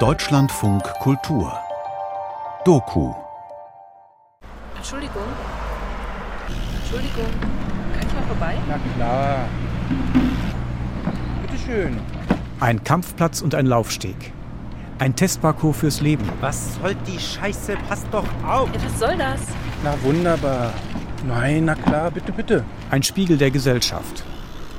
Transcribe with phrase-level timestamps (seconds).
[0.00, 1.56] Deutschlandfunk Kultur
[2.64, 3.14] Doku
[4.74, 5.22] Entschuldigung.
[6.80, 7.30] Entschuldigung.
[7.92, 8.56] Kann ich mal vorbei?
[8.66, 9.48] Na klar.
[11.42, 12.00] Bitteschön.
[12.58, 14.32] Ein Kampfplatz und ein Laufsteg.
[14.98, 16.28] Ein Testparcours fürs Leben.
[16.40, 17.76] Was soll die Scheiße?
[17.88, 18.68] Pass doch auf.
[18.74, 19.42] Ja, was soll das?
[19.84, 20.72] Na wunderbar.
[21.28, 22.64] Nein, na klar, bitte, bitte.
[22.90, 24.24] Ein Spiegel der Gesellschaft.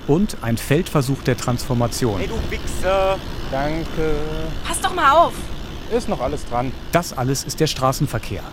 [0.05, 2.17] Und ein Feldversuch der Transformation.
[2.17, 3.17] Hey, du Wichser.
[3.51, 4.15] Danke.
[4.65, 5.33] Pass doch mal auf.
[5.91, 6.71] Ist noch alles dran.
[6.91, 8.43] Das alles ist der Straßenverkehr.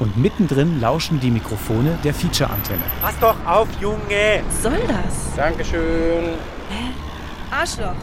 [0.00, 2.82] Und mittendrin lauschen die Mikrofone der Feature-Antenne.
[3.02, 4.42] Pass doch auf, Junge.
[4.46, 5.36] Was soll das?
[5.36, 6.30] Dankeschön.
[7.50, 7.94] Arschloch.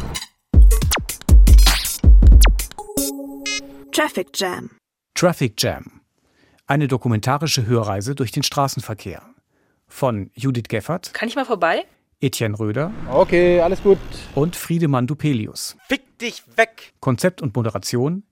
[3.91, 4.69] Traffic Jam.
[5.15, 6.01] Traffic Jam.
[6.67, 9.23] Eine dokumentarische Hörreise durch den Straßenverkehr.
[9.87, 11.85] Von Judith Geffert, Kann ich mal vorbei?
[12.19, 13.99] Etienne Röder Okay, alles gut.
[14.33, 15.77] und Friedemann Dupelius.
[15.87, 16.93] Fick dich weg.
[16.99, 18.23] Konzept und Moderation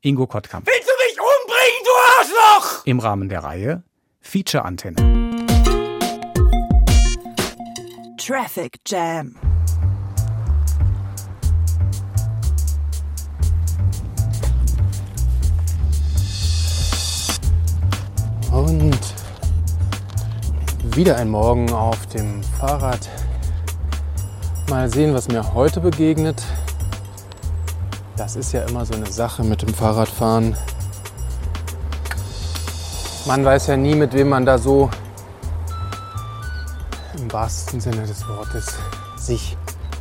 [0.00, 0.66] Ingo Kottkamp.
[0.66, 2.86] Willst du mich umbringen, du Arschloch?
[2.86, 3.82] Im Rahmen der Reihe
[4.20, 4.96] Feature Antenne.
[8.16, 9.34] Traffic Jam.
[18.50, 18.98] Und
[20.94, 23.08] wieder ein Morgen auf dem Fahrrad.
[24.68, 26.42] Mal sehen, was mir heute begegnet.
[28.16, 30.56] Das ist ja immer so eine Sache mit dem Fahrradfahren.
[33.26, 34.90] Man weiß ja nie, mit wem man da so
[37.18, 38.76] im wahrsten Sinne des Wortes
[39.16, 39.56] sich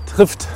[0.07, 0.47] trifft.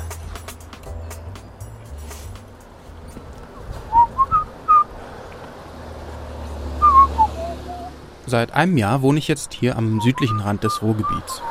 [8.27, 11.41] Seit einem Jahr wohne ich jetzt hier am südlichen Rand des Ruhrgebiets.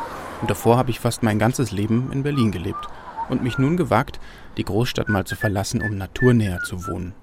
[0.45, 2.87] Und davor habe ich fast mein ganzes Leben in Berlin gelebt
[3.31, 4.21] und mich nun gewagt,
[4.59, 7.15] die Großstadt mal zu verlassen, um naturnäher zu wohnen.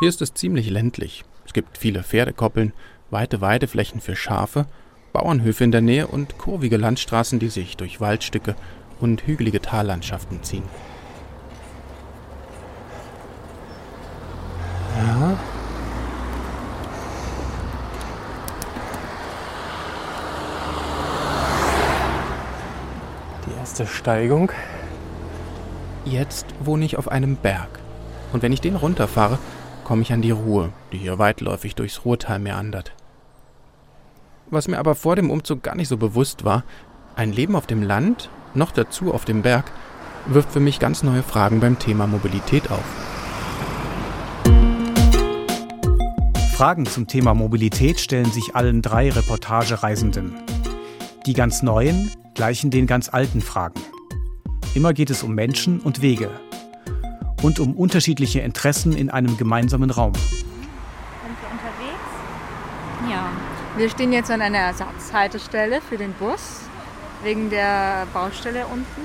[0.00, 1.24] Hier ist es ziemlich ländlich.
[1.44, 2.72] Es gibt viele Pferdekoppeln,
[3.10, 4.66] weite Weideflächen für Schafe,
[5.12, 8.56] Bauernhöfe in der Nähe und kurvige Landstraßen, die sich durch Waldstücke
[8.98, 10.64] und hügelige Tallandschaften ziehen.
[14.96, 15.38] Ja.
[23.46, 24.50] Die erste Steigung.
[26.06, 27.68] Jetzt wohne ich auf einem Berg.
[28.32, 29.38] Und wenn ich den runterfahre,
[29.84, 32.94] komme ich an die Ruhr, die hier weitläufig durchs Ruhrtal meandert.
[34.48, 36.64] Was mir aber vor dem Umzug gar nicht so bewusst war,
[37.16, 39.70] ein Leben auf dem Land, noch dazu auf dem Berg,
[40.24, 42.84] wirft für mich ganz neue Fragen beim Thema Mobilität auf.
[46.54, 50.32] Fragen zum Thema Mobilität stellen sich allen drei Reportagereisenden.
[51.26, 53.80] Die ganz neuen gleichen den ganz alten Fragen.
[54.74, 56.30] Immer geht es um Menschen und Wege
[57.42, 60.12] und um unterschiedliche Interessen in einem gemeinsamen Raum.
[60.14, 60.44] Sind
[61.40, 63.10] wir unterwegs?
[63.10, 63.30] Ja.
[63.76, 66.60] Wir stehen jetzt an einer Ersatzhaltestelle für den Bus,
[67.22, 69.02] wegen der Baustelle unten.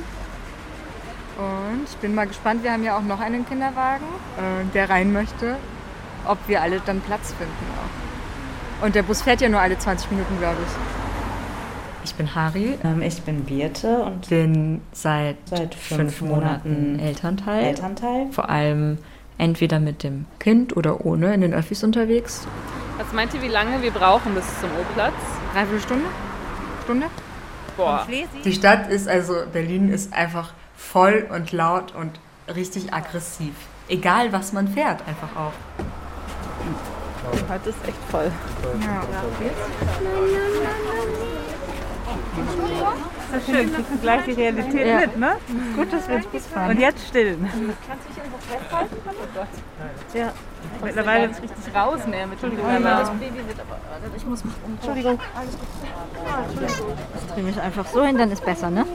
[1.37, 4.05] Und ich bin mal gespannt, wir haben ja auch noch einen Kinderwagen,
[4.37, 5.57] äh, der rein möchte,
[6.25, 8.85] ob wir alle dann Platz finden auch.
[8.85, 11.00] Und der Bus fährt ja nur alle 20 Minuten, glaube ich.
[12.03, 17.00] Ich bin Hari, Ähm, ich bin Birte und bin seit, Seit fünf, fünf Monaten Monaten
[17.00, 17.63] Elternteil.
[17.66, 18.28] Elternteil.
[18.31, 18.97] Vor allem
[19.38, 22.47] entweder mit dem Kind oder ohne in den Öffis unterwegs.
[22.97, 25.13] Was meint ihr, wie lange wir brauchen bis zum O-Platz?
[25.53, 26.06] Dreiviertel Stunde?
[26.84, 27.07] Stunde?
[27.78, 28.06] Boah.
[28.44, 32.19] Die Stadt ist, also Berlin ist einfach voll und laut und
[32.53, 33.53] richtig aggressiv.
[33.88, 35.53] Egal was man fährt, einfach auch.
[37.50, 38.31] Heute ist echt voll.
[38.81, 39.01] Ja.
[43.31, 44.99] Das ist schön, kriegst du gleich die Realität Ja.
[44.99, 45.31] mit, ne?
[45.75, 46.72] Gut, dass wir ins Bus fahren.
[46.72, 47.49] Und jetzt stillen.
[50.13, 50.31] Ja.
[50.83, 52.66] Mittlerweile Jetzt richtig raus mehr mit Entschuldigung.
[52.75, 53.01] Genau.
[54.77, 55.19] Entschuldigung.
[57.16, 58.85] Ich drehe mich einfach so hin, dann ist besser, ne?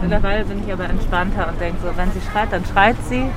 [0.00, 3.30] Mittlerweile bin ich aber entspannter und denke so, wenn sie schreit, dann schreit sie.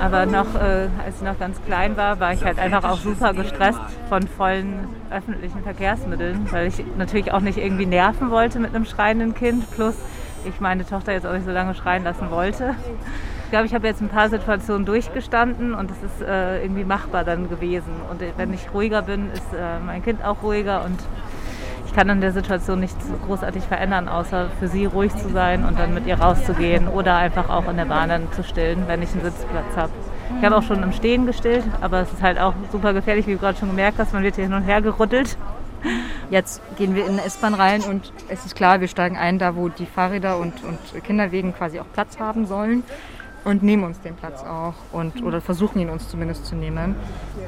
[0.00, 3.34] Aber noch, äh, als sie noch ganz klein war, war ich halt einfach auch super
[3.34, 8.84] gestresst von vollen öffentlichen Verkehrsmitteln, weil ich natürlich auch nicht irgendwie nerven wollte mit einem
[8.84, 9.70] schreienden Kind.
[9.70, 9.94] Plus
[10.44, 12.74] ich meine Tochter jetzt auch nicht so lange schreien lassen wollte.
[13.44, 17.22] Ich glaube, ich habe jetzt ein paar Situationen durchgestanden und es ist äh, irgendwie machbar
[17.22, 17.92] dann gewesen.
[18.10, 20.98] Und wenn ich ruhiger bin, ist äh, mein Kind auch ruhiger und
[21.92, 25.78] ich kann in der Situation nichts großartig verändern, außer für sie ruhig zu sein und
[25.78, 29.12] dann mit ihr rauszugehen oder einfach auch in der Bahn dann zu stillen, wenn ich
[29.12, 29.92] einen Sitzplatz habe.
[30.38, 33.32] Ich habe auch schon im Stehen gestillt, aber es ist halt auch super gefährlich, wie
[33.32, 35.36] du gerade schon gemerkt hast, man wird hier hin und her gerüttelt.
[36.30, 39.54] Jetzt gehen wir in eine S-Bahn rein und es ist klar, wir steigen ein, da
[39.54, 42.84] wo die Fahrräder und, und Kinderwegen quasi auch Platz haben sollen
[43.44, 46.96] und nehmen uns den Platz auch und oder versuchen ihn uns zumindest zu nehmen.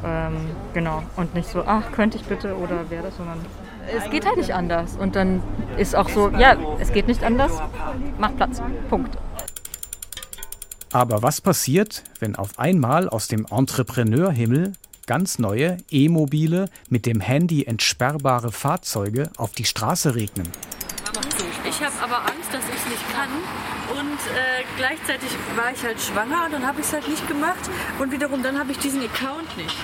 [0.04, 0.36] Ähm,
[0.74, 1.02] genau.
[1.16, 3.38] Und nicht so, ach, könnte ich bitte oder wäre das, sondern
[3.96, 4.96] es geht halt nicht anders.
[4.96, 5.42] Und dann
[5.76, 7.52] ist auch so, ja, es geht nicht anders,
[8.18, 8.62] mach Platz.
[8.88, 9.16] Punkt.
[10.92, 14.72] Aber was passiert, wenn auf einmal aus dem Entrepreneurhimmel
[15.06, 20.48] ganz neue E-Mobile mit dem Handy entsperrbare Fahrzeuge auf die Straße regnen?
[21.68, 23.28] Ich habe aber Angst, dass ich es nicht kann.
[23.90, 27.68] Und äh, gleichzeitig war ich halt schwanger und dann habe ich es halt nicht gemacht.
[27.98, 29.76] Und wiederum dann habe ich diesen Account nicht.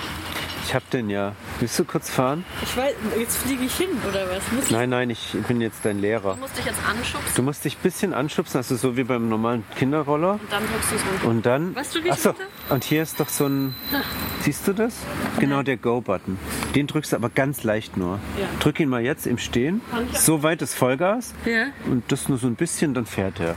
[0.70, 1.34] Ich hab den ja.
[1.58, 2.44] Willst du kurz fahren?
[2.62, 4.52] Ich weiß, jetzt fliege ich hin oder was?
[4.52, 6.34] Muss nein, nein, ich bin jetzt dein Lehrer.
[6.34, 7.32] Du musst dich jetzt anschubsen.
[7.34, 10.34] Du musst dich ein bisschen anschubsen, also so wie beim normalen Kinderroller.
[10.34, 11.26] Und dann drückst du es runter.
[11.26, 11.75] Und dann.
[11.75, 12.34] Weißt du, wie Achso,
[12.69, 13.75] und hier ist doch so ein.
[14.43, 14.94] Siehst du das?
[15.40, 16.38] Genau der Go-Button.
[16.76, 18.20] Den drückst du aber ganz leicht nur.
[18.38, 18.46] Ja.
[18.61, 19.81] Drück ihn mal jetzt im Stehen.
[20.12, 21.34] So weit ist Vollgas.
[21.46, 21.64] Ja.
[21.87, 23.56] Und das nur so ein bisschen, dann fährt er.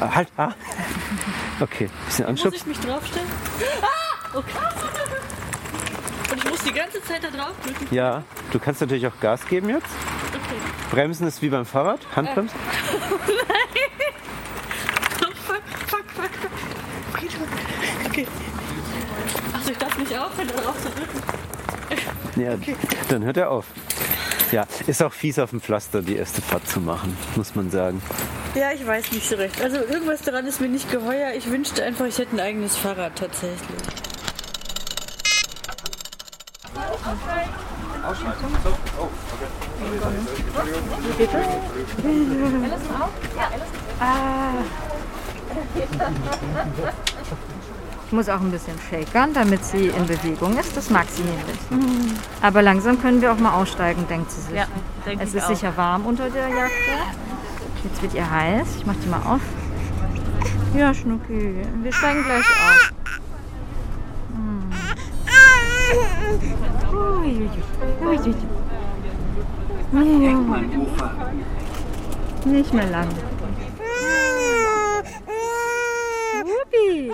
[0.00, 0.54] Ah, halt, ah.
[1.60, 2.72] Okay, bisschen Muss anschubsen.
[2.72, 3.28] ich mich draufstellen?
[3.82, 4.38] Ah!
[4.38, 4.58] Okay.
[6.66, 7.94] Die ganze Zeit da drauf drücken.
[7.94, 9.86] Ja, du kannst natürlich auch Gas geben jetzt.
[10.28, 10.56] Okay.
[10.90, 12.58] Bremsen ist wie beim Fahrrad, Handbremsen.
[13.00, 13.46] Nein!
[15.20, 16.50] Oh, fuck, fuck, fuck, fuck.
[17.14, 17.28] Okay,
[18.06, 18.26] okay.
[19.52, 21.22] Achso, ich darf nicht aufhören, da drauf zu drücken.
[22.36, 22.56] Ja,
[23.08, 23.66] dann hört er auf.
[24.50, 28.02] Ja, ist auch fies auf dem Pflaster die erste Fahrt zu machen, muss man sagen.
[28.54, 29.60] Ja, ich weiß nicht so recht.
[29.60, 31.32] Also irgendwas daran ist mir nicht geheuer.
[31.36, 33.58] Ich wünschte einfach, ich hätte ein eigenes Fahrrad tatsächlich.
[48.06, 50.76] Ich muss auch ein bisschen shakern, damit sie in Bewegung ist.
[50.76, 51.58] Das mag sie nämlich.
[52.42, 54.54] Aber langsam können wir auch mal aussteigen, denkt sie sich.
[54.54, 54.66] Ja,
[55.06, 55.48] denk es ist auch.
[55.48, 56.72] sicher warm unter der Jacke.
[57.82, 58.66] Jetzt wird ihr heiß.
[58.78, 59.40] Ich mach die mal auf.
[60.76, 62.92] Ja, Schnucki, wir steigen gleich auf.
[72.44, 73.08] Nicht mehr lang.
[76.44, 77.10] Whoopi.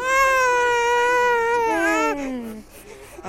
[2.17, 2.41] Hey.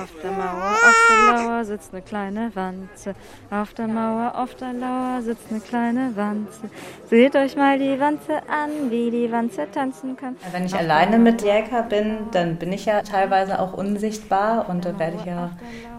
[0.02, 3.14] Auf der Mauer, auf der Lauer sitzt eine kleine Wanze.
[3.52, 6.70] Auf der Mauer, auf der Lauer sitzt eine kleine Wanze.
[7.08, 10.34] Seht euch mal die Wanze an, wie die Wanze tanzen kann.
[10.50, 14.98] Wenn ich alleine mit Jäger bin, dann bin ich ja teilweise auch unsichtbar und dann
[14.98, 15.50] werde ich ja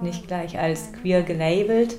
[0.01, 1.95] nicht gleich als queer gelabelt.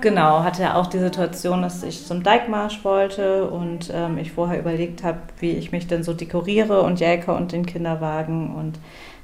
[0.00, 4.60] Genau, hatte ja auch die Situation, dass ich zum Dijkmarsch wollte und ähm, ich vorher
[4.60, 8.78] überlegt habe, wie ich mich denn so dekoriere und Jäger und den Kinderwagen und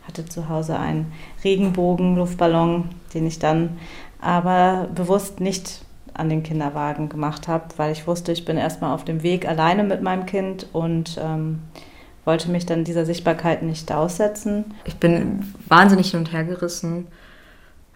[0.06, 1.12] hatte zu Hause einen
[1.42, 3.78] Regenbogen-Luftballon, den ich dann
[4.20, 5.82] aber bewusst nicht
[6.14, 9.82] an den Kinderwagen gemacht habe, weil ich wusste, ich bin erstmal auf dem Weg alleine
[9.82, 11.60] mit meinem Kind und ähm,
[12.24, 14.74] wollte mich dann dieser Sichtbarkeit nicht aussetzen.
[14.84, 17.08] Ich bin wahnsinnig hin und her gerissen.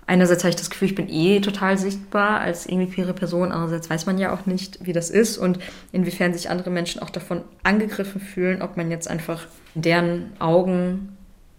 [0.07, 3.53] Einerseits habe ich das Gefühl, ich bin eh total sichtbar als irgendwie queere Person.
[3.53, 5.59] Andererseits weiß man ja auch nicht, wie das ist und
[5.93, 11.18] inwiefern sich andere Menschen auch davon angegriffen fühlen, ob man jetzt einfach in deren Augen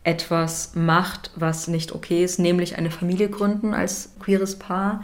[0.09, 5.03] etwas macht, was nicht okay ist, nämlich eine Familie gründen als queeres Paar.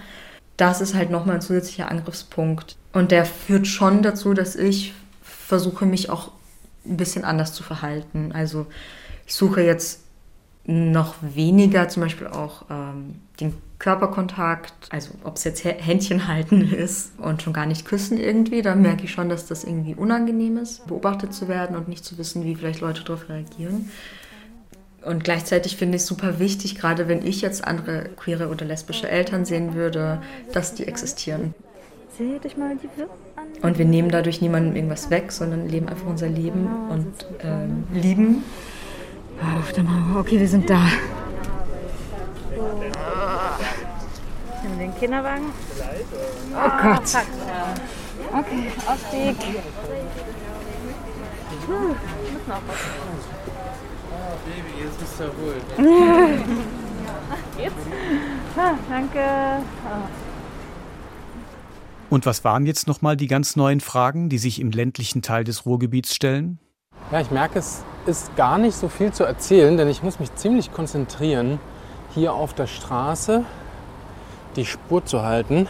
[0.57, 2.75] Das ist halt nochmal ein zusätzlicher Angriffspunkt.
[2.91, 6.31] Und der führt schon dazu, dass ich versuche, mich auch
[6.85, 8.31] ein bisschen anders zu verhalten.
[8.33, 8.65] Also
[9.27, 10.01] ich suche jetzt
[10.65, 16.61] noch weniger zum Beispiel auch ähm, den Körperkontakt, also ob es jetzt Hä- Händchen halten
[16.73, 20.57] ist und schon gar nicht küssen irgendwie, da merke ich schon, dass das irgendwie unangenehm
[20.57, 23.91] ist, beobachtet zu werden und nicht zu wissen, wie vielleicht Leute darauf reagieren.
[25.05, 29.07] Und gleichzeitig finde ich es super wichtig, gerade wenn ich jetzt andere queere oder lesbische
[29.07, 30.21] Eltern sehen würde,
[30.51, 31.53] dass die existieren.
[33.61, 38.43] Und wir nehmen dadurch niemandem irgendwas weg, sondern leben einfach unser Leben und ähm, lieben.
[39.59, 40.21] Auf der Mauer.
[40.21, 40.81] Okay, wir sind da.
[44.63, 45.45] Nimm den Kinderwagen.
[46.53, 47.03] Oh Gott.
[48.33, 49.35] Okay, Ausstieg.
[54.45, 55.63] Baby, jetzt bist du erholt.
[57.57, 57.75] Jetzt?
[58.57, 59.19] Ah, danke.
[59.19, 60.07] Ah.
[62.09, 65.65] Und was waren jetzt nochmal die ganz neuen Fragen, die sich im ländlichen Teil des
[65.65, 66.59] Ruhrgebiets stellen?
[67.11, 70.33] Ja, ich merke, es ist gar nicht so viel zu erzählen, denn ich muss mich
[70.35, 71.59] ziemlich konzentrieren,
[72.13, 73.43] hier auf der Straße
[74.55, 75.67] die Spur zu halten,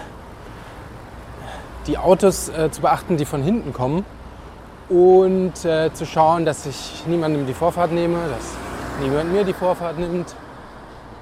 [1.87, 4.05] die Autos äh, zu beachten, die von hinten kommen
[4.89, 8.53] und äh, zu schauen, dass ich niemandem die Vorfahrt nehme, dass
[9.01, 10.35] niemand mir die Vorfahrt nimmt.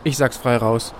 [0.03, 0.93] Ich sag's frei raus.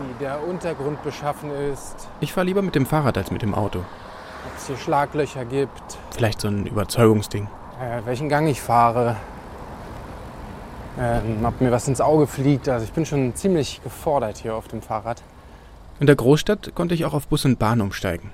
[0.00, 3.78] wie der Untergrund beschaffen ist, Ich fahre lieber mit dem Fahrrad als mit dem Auto.
[3.80, 7.48] ob es hier Schlaglöcher gibt, Vielleicht so ein Überzeugungsding.
[7.80, 9.16] äh, welchen Gang ich fahre,
[11.00, 12.68] ähm, ob mir was ins Auge fliegt.
[12.68, 15.22] Also ich bin schon ziemlich gefordert hier auf dem Fahrrad.
[16.00, 18.30] In der Großstadt konnte ich auch auf Bus und Bahn umsteigen.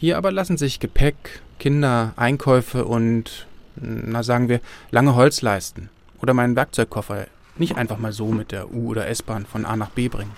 [0.00, 5.90] Hier aber lassen sich Gepäck, Kinder, Einkäufe und, na sagen wir, lange Holzleisten
[6.22, 7.26] oder meinen Werkzeugkoffer
[7.58, 10.32] nicht einfach mal so mit der U- oder S-Bahn von A nach B bringen.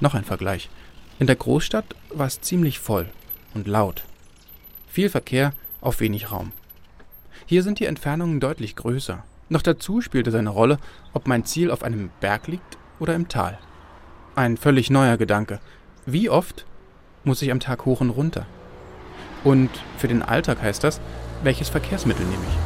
[0.00, 0.70] Noch ein Vergleich.
[1.18, 1.84] In der Großstadt
[2.14, 3.10] war es ziemlich voll
[3.52, 4.04] und laut.
[4.88, 6.52] Viel Verkehr auf wenig Raum.
[7.44, 9.22] Hier sind die Entfernungen deutlich größer.
[9.50, 10.78] Noch dazu spielte seine Rolle,
[11.12, 13.58] ob mein Ziel auf einem Berg liegt oder im Tal.
[14.38, 15.58] Ein völlig neuer Gedanke.
[16.06, 16.64] Wie oft
[17.24, 18.46] muss ich am Tag hoch und runter?
[19.42, 21.00] Und für den Alltag heißt das,
[21.42, 22.58] welches Verkehrsmittel nehme ich?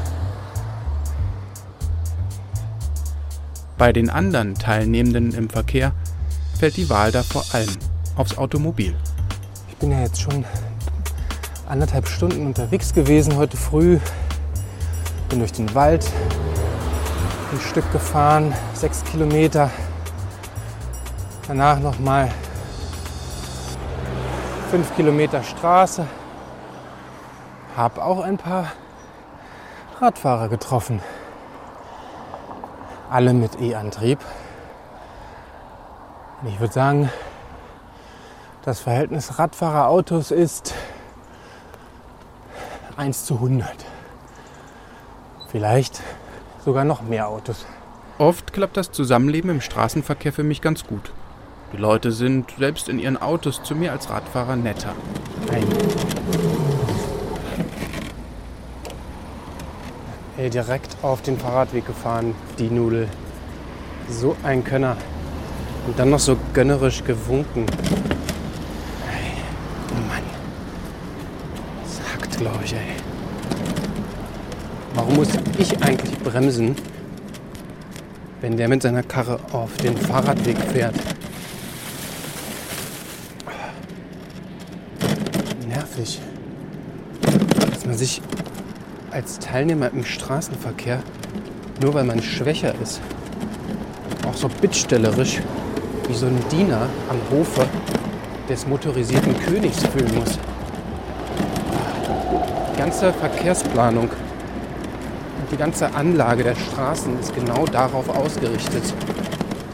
[3.79, 5.93] Bei den anderen Teilnehmenden im Verkehr
[6.59, 7.75] fällt die Wahl da vor allem
[8.17, 8.95] aufs Automobil.
[9.71, 10.45] Ich bin ja jetzt schon
[11.67, 13.99] anderthalb Stunden unterwegs gewesen heute früh.
[15.31, 16.07] Bin durch den Wald
[17.51, 19.71] ein Stück gefahren, sechs Kilometer.
[21.49, 22.31] Danach nochmal
[24.71, 26.07] fünf Kilometer Straße.
[27.77, 28.73] Hab auch ein paar
[30.01, 31.01] Radfahrer getroffen.
[33.11, 34.21] Alle mit E-Antrieb.
[36.47, 37.11] Ich würde sagen,
[38.65, 40.75] das Verhältnis Radfahrer-Autos ist
[42.97, 43.69] 1 zu 100.
[45.49, 46.01] Vielleicht
[46.65, 47.67] sogar noch mehr Autos.
[48.19, 51.13] Oft klappt das Zusammenleben im Straßenverkehr für mich ganz gut.
[51.73, 54.95] Die Leute sind selbst in ihren Autos zu mir als Radfahrer netter.
[55.51, 55.65] Nein.
[60.37, 63.09] Ey, direkt auf den Fahrradweg gefahren, die Nudel.
[64.11, 64.99] So ein Könner.
[65.87, 67.65] Und dann noch so gönnerisch gewunken.
[69.11, 69.33] Ey,
[70.09, 70.23] Mann.
[72.29, 72.81] Das glaube ich, ey.
[74.95, 76.77] Warum muss ich eigentlich bremsen,
[78.43, 80.97] wenn der mit seiner Karre auf den Fahrradweg fährt?
[86.03, 86.21] Nervig.
[87.71, 88.21] Dass man sich
[89.11, 91.01] als Teilnehmer im Straßenverkehr,
[91.81, 93.01] nur weil man schwächer ist,
[94.27, 95.41] auch so bittstellerisch
[96.09, 97.67] wie so ein Diener am Hofe
[98.49, 100.39] des motorisierten Königs fühlen muss.
[102.73, 108.83] Die ganze Verkehrsplanung und die ganze Anlage der Straßen ist genau darauf ausgerichtet,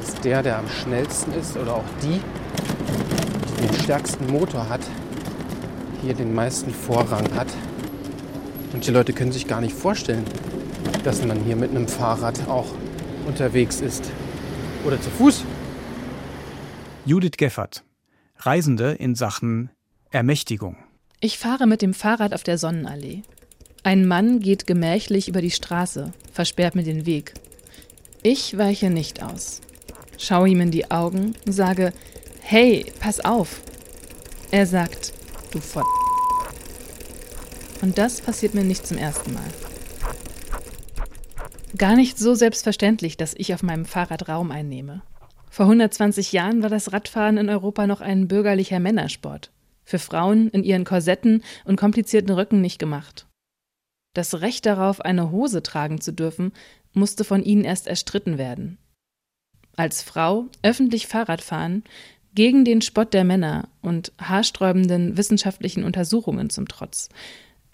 [0.00, 2.20] dass der, der am schnellsten ist oder auch die,
[3.62, 4.80] die den stärksten Motor hat,
[6.02, 7.48] hier den meisten Vorrang hat.
[8.72, 10.24] Manche Leute können sich gar nicht vorstellen,
[11.04, 12.66] dass man hier mit einem Fahrrad auch
[13.26, 14.10] unterwegs ist.
[14.84, 15.44] Oder zu Fuß.
[17.04, 17.84] Judith Geffert,
[18.36, 19.70] Reisende in Sachen
[20.10, 20.76] Ermächtigung.
[21.20, 23.22] Ich fahre mit dem Fahrrad auf der Sonnenallee.
[23.82, 27.34] Ein Mann geht gemächlich über die Straße, versperrt mir den Weg.
[28.22, 29.60] Ich weiche nicht aus.
[30.18, 31.92] Schaue ihm in die Augen, sage,
[32.40, 33.60] hey, pass auf.
[34.50, 35.12] Er sagt,
[35.50, 35.84] du Voll.
[37.80, 39.48] Und das passiert mir nicht zum ersten Mal.
[41.76, 45.02] Gar nicht so selbstverständlich, dass ich auf meinem Fahrrad Raum einnehme.
[45.50, 49.50] Vor 120 Jahren war das Radfahren in Europa noch ein bürgerlicher Männersport.
[49.84, 53.26] Für Frauen in ihren Korsetten und komplizierten Röcken nicht gemacht.
[54.14, 56.52] Das Recht darauf, eine Hose tragen zu dürfen,
[56.92, 58.78] musste von ihnen erst erstritten werden.
[59.76, 61.84] Als Frau öffentlich Fahrrad fahren,
[62.38, 67.08] gegen den Spott der Männer und haarsträubenden wissenschaftlichen Untersuchungen zum Trotz.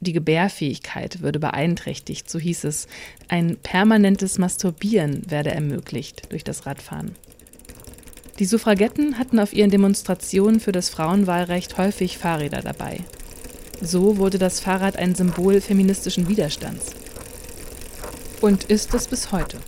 [0.00, 2.88] Die Gebärfähigkeit würde beeinträchtigt, so hieß es.
[3.28, 7.10] Ein permanentes Masturbieren werde ermöglicht durch das Radfahren.
[8.38, 13.00] Die Suffragetten hatten auf ihren Demonstrationen für das Frauenwahlrecht häufig Fahrräder dabei.
[13.82, 16.94] So wurde das Fahrrad ein Symbol feministischen Widerstands.
[18.40, 19.58] Und ist es bis heute.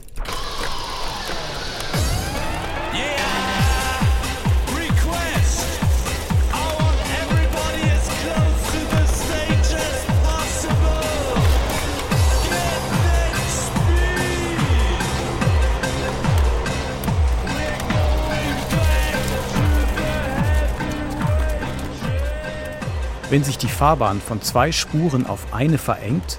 [23.28, 26.38] Wenn sich die Fahrbahn von zwei Spuren auf eine verengt,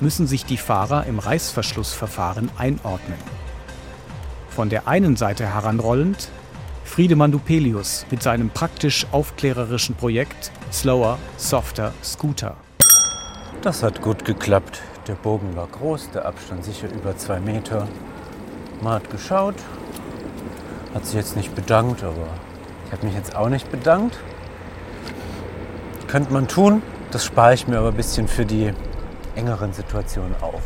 [0.00, 3.16] müssen sich die Fahrer im Reißverschlussverfahren einordnen.
[4.50, 6.28] Von der einen Seite heranrollend
[6.84, 12.58] Friedemann Dupelius mit seinem praktisch aufklärerischen Projekt Slower, Softer, Scooter.
[13.62, 14.82] Das hat gut geklappt.
[15.08, 17.88] Der Bogen war groß, der Abstand sicher über zwei Meter.
[18.82, 19.54] Man hat geschaut,
[20.92, 22.28] hat sich jetzt nicht bedankt, aber
[22.84, 24.18] ich habe mich jetzt auch nicht bedankt.
[26.08, 28.72] Könnte man tun, das spare ich mir aber ein bisschen für die
[29.34, 30.62] engeren Situationen auf.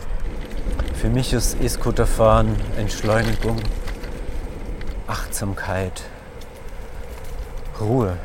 [0.94, 3.56] Für mich ist E-Scooterfahren Entschleunigung,
[5.06, 6.02] Achtsamkeit,
[7.80, 8.18] Ruhe,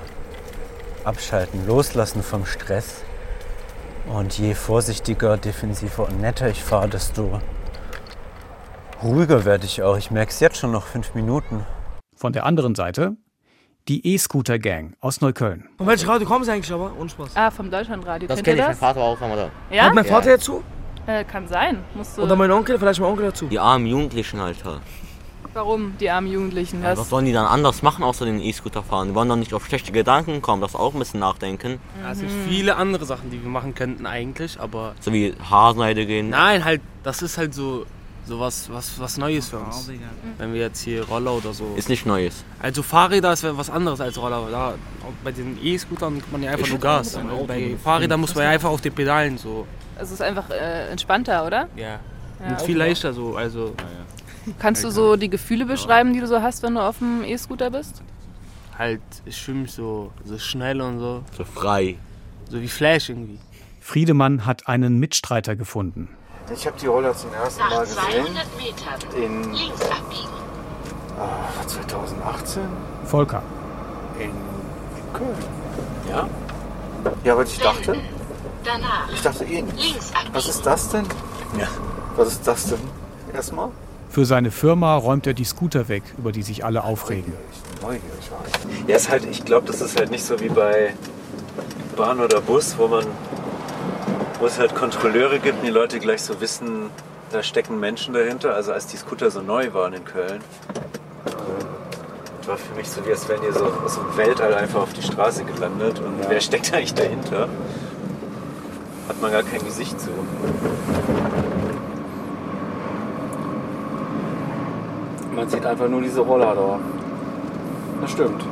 [1.05, 3.03] abschalten, loslassen vom Stress.
[4.07, 7.39] Und je vorsichtiger, defensiver und netter ich fahre, desto
[9.01, 9.97] ruhiger werde ich auch.
[9.97, 11.65] Ich merke es jetzt schon noch fünf Minuten.
[12.17, 13.15] Von der anderen Seite
[13.87, 15.65] die E-Scooter-Gang aus Neukölln.
[15.77, 16.91] Von welchem Radio kommen Sie eigentlich aber?
[16.99, 17.31] Ohne Spaß.
[17.35, 18.27] Ah, vom Deutschlandradio.
[18.27, 18.75] Das kenne ich, mein?
[18.75, 19.49] Vater war auch da.
[19.69, 19.83] Ja?
[19.83, 20.63] Hört mein Vater jetzt zu?
[21.05, 21.83] Äh, kann sein.
[21.93, 22.79] Musst du Oder mein Onkel?
[22.79, 23.45] Vielleicht mein Onkel dazu.
[23.45, 24.81] Die armen Jugendlichen, Alter.
[25.53, 26.81] Warum, die armen Jugendlichen?
[26.81, 26.99] Ja, Was?
[26.99, 29.09] was sollen die dann anders machen, außer den E-Scooter fahren?
[29.09, 31.79] Die wollen doch nicht auf schlechte Gedanken kommen, das auch ein bisschen nachdenken.
[32.01, 34.95] Ja, es gibt viele andere Sachen, die wir machen könnten eigentlich, aber...
[34.99, 36.29] So wie Haarseide gehen.
[36.29, 37.85] Nein, halt, das ist halt so,
[38.27, 39.89] so was, was, was Neues für uns.
[40.37, 41.73] Wenn wir jetzt hier Roller oder so...
[41.75, 42.43] Ist nicht Neues.
[42.59, 44.47] Also Fahrräder ist was anderes als Roller.
[44.49, 44.73] Da,
[45.23, 47.17] bei den E-Scootern gibt man ja einfach Ich nur Gas.
[47.47, 49.67] Bei Fahrrädern muss man ja einfach auf den Pedalen so.
[49.97, 51.69] Es ist einfach äh, entspannter, oder?
[51.75, 51.99] Ja.
[52.39, 53.73] Ja, Und viel leichter so, also...
[54.59, 57.71] Kannst du so die Gefühle beschreiben, die du so hast, wenn du auf dem E-Scooter
[57.71, 58.03] bist?
[58.77, 61.23] Halt, ich fühle mich so, so schnell und so.
[61.35, 61.95] So frei.
[62.49, 63.39] So wie Flash irgendwie.
[63.79, 66.09] Friedemann hat einen Mitstreiter gefunden.
[66.53, 68.27] Ich habe die Roller zum ersten Mal gesehen.
[69.15, 70.29] In links abbiegen.
[71.19, 72.61] ah, 2018
[73.05, 73.41] Volker.
[74.19, 74.31] in
[75.13, 75.35] Köln.
[76.09, 76.27] Ja?
[77.23, 77.95] Ja, aber ich dachte,
[78.63, 80.33] Danach ich dachte links abbiegen.
[80.33, 81.05] Was ist das denn?
[81.59, 81.67] Ja.
[82.15, 82.79] Was ist das denn?
[83.33, 83.69] Erstmal?
[84.09, 87.33] Für seine Firma räumt er die Scooter weg, über die sich alle aufregen.
[87.81, 88.01] Neugierig
[88.83, 88.87] ich.
[88.89, 90.93] Ja, ist halt, ich glaube, das ist halt nicht so wie bei
[91.97, 93.05] Bahn oder Bus, wo man,
[94.39, 96.89] wo es halt Kontrolleure gibt und die Leute gleich so wissen,
[97.31, 98.53] da stecken Menschen dahinter.
[98.53, 100.41] Also als die Scooter so neu waren in Köln,
[102.47, 105.01] war für mich so wie als wären die so aus dem Weltall einfach auf die
[105.01, 107.47] Straße gelandet und wer steckt eigentlich dahinter?
[109.07, 110.09] Hat man gar kein Gesicht zu.
[115.35, 116.79] Man sieht einfach nur diese Roller da.
[118.01, 118.43] Das stimmt.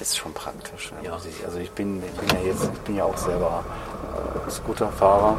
[0.00, 0.92] Ist schon praktisch.
[1.02, 1.12] Ja.
[1.12, 3.64] Also ich bin, ich bin ja jetzt, ich bin ja auch selber
[4.46, 5.36] äh, Scooterfahrer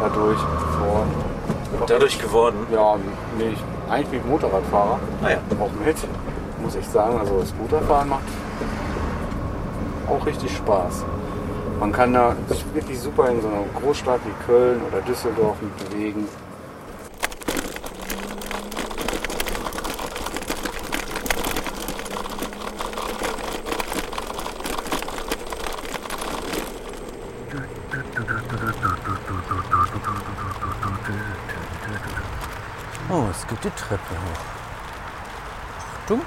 [0.00, 1.10] dadurch geworden.
[1.86, 2.66] Dadurch geworden?
[2.72, 2.96] Ja,
[3.36, 4.98] nee, ich, eigentlich bin ich Motorradfahrer.
[5.22, 5.38] Ah ja.
[5.60, 5.96] Auch mit,
[6.62, 7.18] muss ich sagen.
[7.18, 8.22] Also Scooterfahren macht
[10.08, 11.04] auch richtig Spaß.
[11.80, 15.90] Man kann da sich wirklich super in so einer Großstadt wie Köln oder Düsseldorf mit
[15.90, 16.26] bewegen.
[33.40, 34.40] Es geht die Treppe hoch.
[36.02, 36.22] Achtung.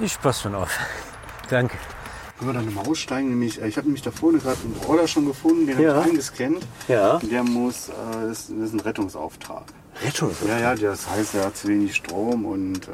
[0.00, 0.70] Ich passe schon auf.
[1.50, 1.76] Danke.
[2.38, 3.28] Können wir da nochmal aussteigen?
[3.28, 5.90] Nämlich, äh, ich habe nämlich da vorne gerade einen Roller schon gefunden, den Ja.
[5.94, 6.66] habe ich eingescannt.
[6.88, 7.18] Ja.
[7.18, 7.92] Der muss, äh,
[8.28, 9.64] das, ist, das ist ein Rettungsauftrag.
[10.04, 10.48] Rettungsauftrag?
[10.60, 12.90] Ja, ja, das heißt, er hat zu wenig Strom und äh,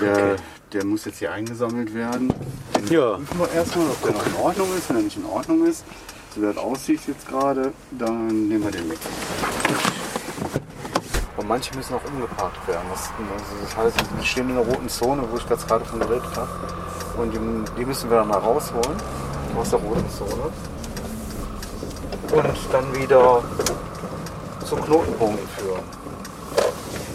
[0.00, 0.36] der, Okay.
[0.72, 2.32] der muss jetzt hier eingesammelt werden.
[2.74, 3.16] Den Ja.
[3.16, 4.88] prüfen wir erstmal, ob der noch in Ordnung ist.
[4.88, 5.84] Wenn er nicht in Ordnung ist,
[6.34, 8.98] so wie das aussieht jetzt gerade, dann nehmen wir den mit.
[11.36, 12.84] Und manche müssen auch umgeparkt werden.
[12.90, 15.98] Das, also das heißt, die stehen in der roten Zone, wo ich das gerade von
[16.00, 16.48] geredet habe.
[17.18, 17.38] Und die,
[17.78, 18.96] die müssen wir dann mal rausholen
[19.56, 20.50] aus der roten Zone.
[22.32, 23.42] Und dann wieder
[24.66, 25.80] zum Knotenpunkt führen.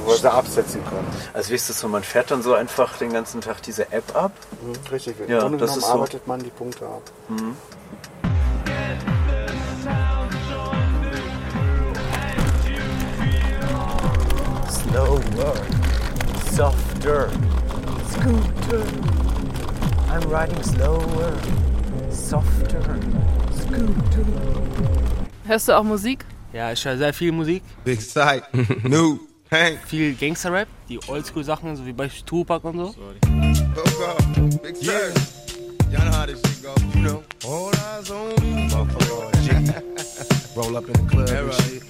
[0.04, 1.08] Wo wir sie absetzen können.
[1.34, 4.16] Also wie ist das so, man fährt dann so einfach den ganzen Tag diese App
[4.16, 4.32] ab?
[4.62, 5.94] Mhm, richtig, im Ja, Grunde das genommen ist so.
[5.94, 7.02] arbeitet man die Punkte ab.
[7.30, 7.56] Mhm.
[14.96, 15.56] Slower,
[16.56, 17.30] softer,
[18.08, 18.86] scooter.
[20.08, 21.34] I'm riding slower,
[22.10, 22.82] softer,
[23.52, 24.26] scooter.
[25.46, 26.26] Hörst du auch Musik?
[26.54, 27.62] Ja, ich höre sehr viel Musik.
[27.84, 28.44] Big Sight,
[28.86, 29.20] New,
[29.52, 29.80] Hank.
[29.86, 32.96] Viel Gangster-Rap, die Oldschool-Sachen, so wie bei Tupac und so.
[34.64, 35.12] Big yeah.
[35.92, 37.22] Y'all know how this shit go, you know.
[37.46, 38.70] All eyes on me.
[40.56, 41.84] Roll up in the club and shit.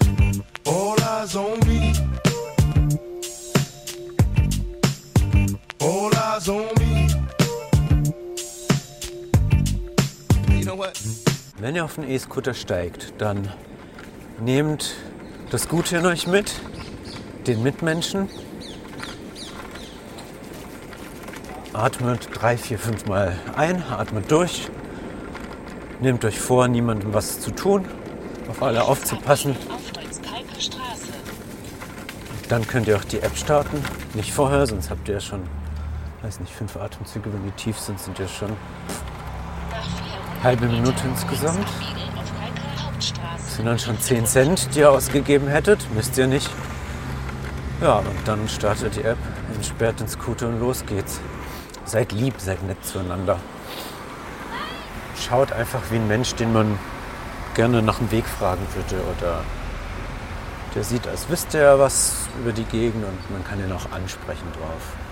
[0.65, 1.84] All eyes on me.
[6.45, 7.07] Eyes on me.
[10.57, 10.99] You know what?
[11.59, 13.51] Wenn ihr auf den E-Scooter steigt, dann
[14.39, 14.95] nehmt
[15.49, 16.53] das Gute in euch mit,
[17.47, 18.29] den Mitmenschen.
[21.73, 24.69] Atmet drei, vier, fünf Mal ein, atmet durch.
[26.01, 27.85] Nehmt euch vor, niemandem was zu tun.
[28.49, 29.55] auf alle aufzupassen.
[32.47, 33.83] Dann könnt ihr auch die App starten.
[34.13, 35.41] Nicht vorher, sonst habt ihr ja schon,
[36.25, 37.31] weiß nicht, fünf Atemzüge.
[37.31, 38.51] Wenn die tief sind, sind ja schon
[40.41, 41.67] halbe Minute insgesamt.
[43.37, 45.87] Das sind dann schon 10 Cent, die ihr ausgegeben hättet.
[45.93, 46.49] Müsst ihr nicht.
[47.79, 49.17] Ja, und dann startet die App,
[49.53, 51.19] entsperrt den Scooter und los geht's.
[51.85, 53.39] Seid lieb, seid nett zueinander.
[55.19, 56.79] Schaut einfach wie ein Mensch, den man
[57.53, 59.41] gerne nach dem Weg fragen würde oder
[60.73, 64.47] der sieht, als wüsste er was über die Gegend und man kann ihn auch ansprechen
[64.53, 65.04] drauf.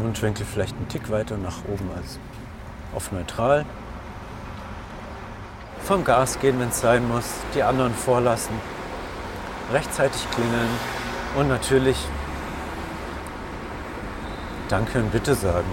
[0.00, 2.18] Mundwinkel vielleicht einen Tick weiter nach oben als
[2.94, 3.64] auf neutral.
[5.82, 8.54] Vom Gas gehen, wenn es sein muss, die anderen vorlassen,
[9.72, 10.68] rechtzeitig klingeln
[11.36, 11.96] und natürlich
[14.68, 15.68] Danke und Bitte sagen.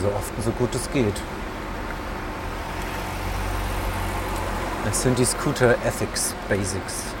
[0.00, 1.20] So oft und so gut es geht.
[4.90, 7.15] Es sind die Scooter Ethics Basics.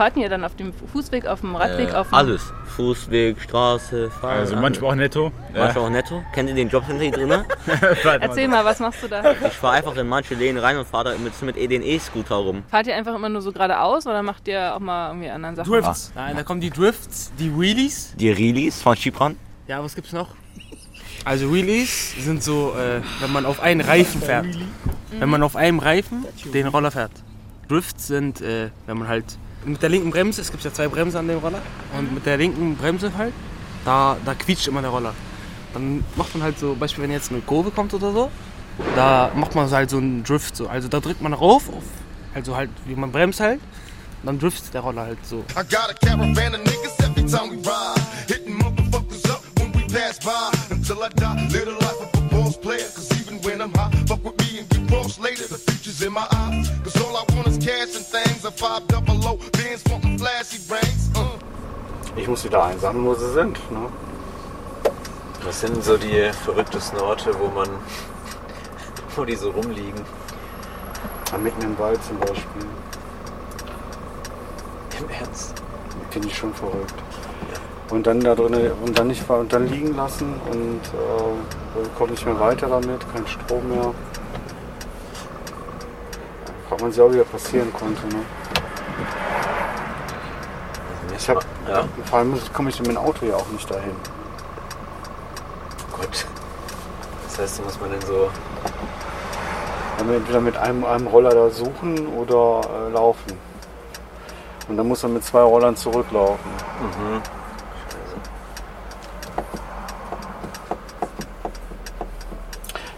[0.00, 0.44] Fahrt ihr dann?
[0.44, 2.14] Auf dem Fußweg, auf dem Radweg, Äh, auf dem...
[2.14, 2.54] alles.
[2.74, 4.38] Fußweg, Straße, Fahrrad.
[4.38, 5.30] Also manchmal auch netto.
[5.52, 6.24] Manchmal auch netto.
[6.32, 7.44] Kennt ihr den Jobcenter hier drin?
[8.20, 9.32] Erzähl mal, was machst du da?
[9.46, 12.62] Ich fahre einfach in manche Läden rein und fahre da mit, mit den E-Scooter rum.
[12.70, 15.70] Fahrt ihr einfach immer nur so geradeaus oder macht ihr auch mal irgendwie anderen Sachen?
[15.70, 16.12] Drifts.
[16.14, 18.14] Nein, da kommen die Drifts, die Wheelies.
[18.16, 19.36] Die Release von Chipran.
[19.66, 20.28] Ja, was gibt's noch?
[21.26, 24.46] Also Wheelies sind so, äh, wenn man auf einen Reifen fährt.
[25.10, 27.12] Wenn man auf einem Reifen den Roller fährt.
[27.68, 29.26] Drifts sind, äh, wenn man halt
[29.64, 31.62] mit der linken Bremse, es gibt ja zwei Bremsen an dem Roller,
[31.96, 33.34] und mit der linken Bremse halt,
[33.84, 35.14] da, da quietscht immer der Roller.
[35.72, 38.30] Dann macht man halt so, Beispiel wenn jetzt eine Kurve kommt oder so,
[38.96, 40.68] da macht man halt so einen Drift so.
[40.68, 41.84] Also da drückt man rauf, auf,
[42.34, 43.60] also halt wie man bremst halt,
[44.22, 45.44] und dann driftet der Roller halt so.
[45.56, 45.62] I
[53.60, 54.00] got a caravan of niggas every time we ride.
[54.00, 54.40] Hitting motherfuckers up when we pass by.
[54.40, 54.40] Until I die, live the life of a boss player.
[54.40, 55.46] Cause even when I'm high, fuck with me and get lost later.
[55.46, 56.70] The future's in my eyes.
[56.82, 58.44] Cause all I want is cash and things.
[58.44, 61.10] A five double low, bands wanting flashy rings.
[61.14, 61.38] Uh.
[62.16, 63.58] Ich muss wieder einsammeln, wo sie sind.
[63.70, 63.88] Ne?
[65.44, 67.68] Was sind so die verrücktesten Orte, wo man,
[69.16, 70.04] wo die so rumliegen?
[71.32, 72.66] Ja, mitten im Wald zum Beispiel.
[74.98, 75.54] Im Ernst?
[76.10, 76.94] Finde ich schon verrückt.
[77.90, 82.24] Und dann da drin und dann nicht und dann liegen lassen und äh, kommt nicht
[82.24, 83.92] mehr weiter damit, kein Strom mehr.
[86.68, 88.06] Fragt man sich auch, wie das passieren konnte.
[88.06, 88.22] Ne?
[91.18, 91.84] Ich hab, Ja.
[92.04, 93.96] Vor allem komme ich mit dem Auto ja auch nicht dahin.
[95.92, 96.26] Gott.
[97.26, 98.30] Das heißt, da muss man denn so.
[99.98, 103.32] Entweder mit einem, einem Roller da suchen oder äh, laufen.
[104.68, 106.50] Und dann muss man mit zwei Rollern zurücklaufen.
[106.80, 107.20] Mhm.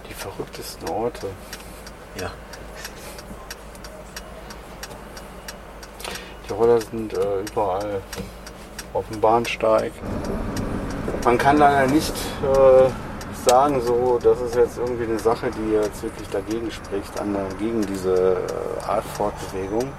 [0.08, 1.28] Die verrücktesten Orte.
[2.16, 2.30] Ja.
[6.48, 8.00] Die Roller sind äh, überall.
[8.92, 9.92] Auf dem Bahnsteig.
[11.24, 12.90] Man kann leider nicht äh,
[13.48, 17.80] sagen, so, das ist jetzt irgendwie eine Sache, die jetzt wirklich dagegen spricht, an, gegen
[17.86, 19.90] diese äh, Art Fortbewegung.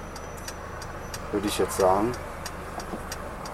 [1.31, 2.11] Würde ich jetzt sagen.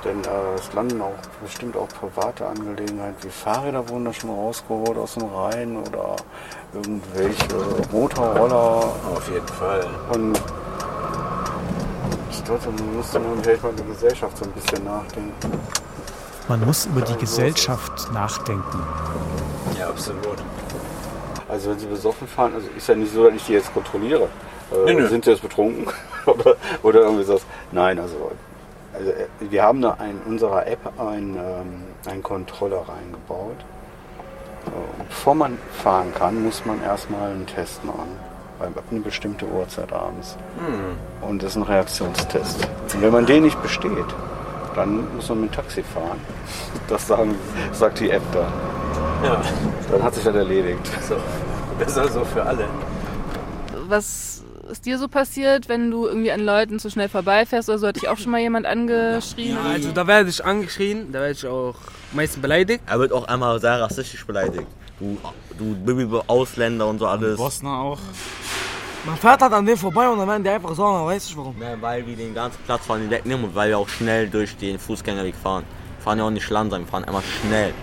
[0.05, 4.97] Denn äh, es landen auch bestimmt auch private Angelegenheiten wie Fahrräder wurden da schon rausgeholt
[4.97, 6.15] aus dem Rhein oder
[6.73, 7.45] irgendwelche
[7.91, 8.93] Motorroller.
[9.13, 9.85] Auf jeden Fall.
[10.13, 10.41] Und
[12.31, 15.59] ich glaube, da musste man vielleicht mal die Gesellschaft so ein bisschen nachdenken.
[16.47, 18.83] Man muss über die Gesellschaft nachdenken.
[19.77, 20.37] Ja, absolut.
[21.47, 24.29] Also wenn sie besoffen fahren, also ist ja nicht so, dass ich die jetzt kontrolliere.
[24.71, 25.07] Äh, Nö, nö.
[25.07, 25.87] Sind sie jetzt betrunken?
[26.25, 27.39] oder, oder irgendwie so.
[27.71, 28.31] Nein, also,
[28.99, 33.57] also äh, wir haben da in unserer App einen, ähm, einen Controller reingebaut.
[34.65, 38.19] Und bevor man fahren kann, muss man erstmal einen Test machen.
[38.59, 40.35] Ab eine bestimmte Uhrzeit abends.
[40.57, 41.29] Hm.
[41.29, 42.67] Und das ist ein Reaktionstest.
[42.93, 44.05] Und wenn man den nicht besteht,
[44.75, 46.19] dann muss man mit Taxi fahren.
[46.89, 47.35] Das sagen,
[47.71, 48.47] sagt die App da.
[49.23, 49.41] Ja.
[49.91, 50.79] Dann hat sich das erledigt.
[51.07, 51.15] So.
[51.77, 52.65] Besser so für alle.
[53.87, 57.87] Was ist dir so passiert, wenn du irgendwie an Leuten zu schnell vorbeifährst oder so?
[57.87, 59.55] Hat dich auch schon mal jemand angeschrien?
[59.55, 61.75] Ja, also da werde ich angeschrien, da werde ich auch
[62.13, 62.83] meistens beleidigt.
[62.85, 64.67] Er wird auch einmal sehr rassistisch beleidigt.
[64.99, 65.17] Du,
[65.57, 67.37] du Bibi Ausländer und so alles.
[67.37, 67.99] Bosner auch.
[69.05, 71.55] Man fährt halt an dem vorbei und dann werden die einfach sagen, weiß ich warum.
[71.61, 74.57] Ja, weil wir den ganzen Platz von denen wegnehmen und weil wir auch schnell durch
[74.57, 75.63] den Fußgängerweg fahren.
[75.97, 77.73] Wir fahren ja auch nicht langsam, wir fahren immer schnell.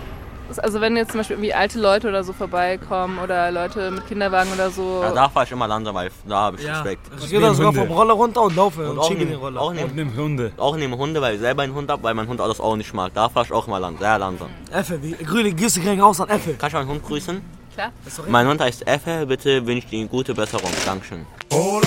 [0.57, 4.51] Also wenn jetzt zum Beispiel irgendwie alte Leute oder so vorbeikommen oder Leute mit Kinderwagen
[4.53, 5.01] oder so.
[5.03, 6.81] Ja, da fahre ich immer langsam, weil da habe ich Ja.
[6.81, 7.07] Respekt.
[7.19, 9.61] Ich gehe da sogar vom Roller runter und laufe und, auch schicke den nehmen, Roller.
[9.61, 10.51] auch nehmen, Hunde.
[10.57, 12.93] Auch nehmen Hunde, weil ich selber einen Hund habe, weil mein Hund das auch nicht
[12.93, 13.13] mag.
[13.13, 14.49] Da fahre ich auch immer lang, sehr langsam.
[14.71, 16.55] Effe, wie, grüne Grüße kriegen raus an Effe.
[16.57, 17.41] Kannst du meinen Hund grüßen?
[17.73, 17.91] Klar.
[18.27, 20.71] Mein Hund heißt Effe, bitte wünsche ich Ihnen gute Besserung.
[20.85, 21.25] Dankeschön.
[21.51, 21.81] On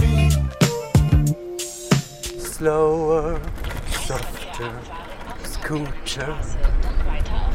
[0.00, 0.28] me.
[2.40, 3.36] Slower,
[4.06, 4.70] softer,
[5.46, 6.36] scooter,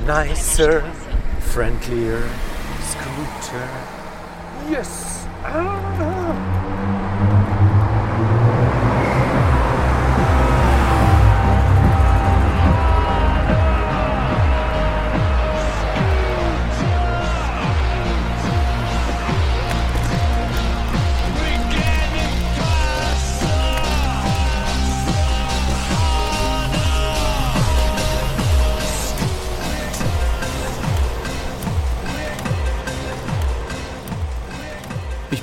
[0.05, 0.83] nicer,
[1.53, 2.21] friendlier,
[2.81, 3.67] scooter.
[4.69, 5.25] Yes!
[5.45, 6.72] Ich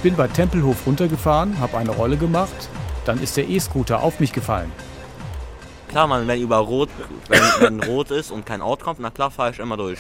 [0.02, 2.68] bin bei Tempelhof runtergefahren, habe eine Rolle gemacht,
[3.04, 4.72] dann ist der E-Scooter auf mich gefallen.
[5.88, 6.88] Klar, man, wenn über Rot,
[7.28, 9.98] wenn, wenn Rot ist und kein Ort kommt, na klar fahre ich immer durch.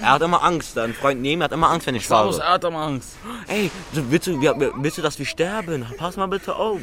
[0.00, 2.32] Er hat immer Angst, ein Freund neben mir hat immer Angst, wenn ich fahre.
[2.32, 3.16] Servus, er hat immer Angst.
[3.48, 5.84] Ey, willst, du, willst du, dass wir sterben?
[5.98, 6.80] Pass mal bitte auf.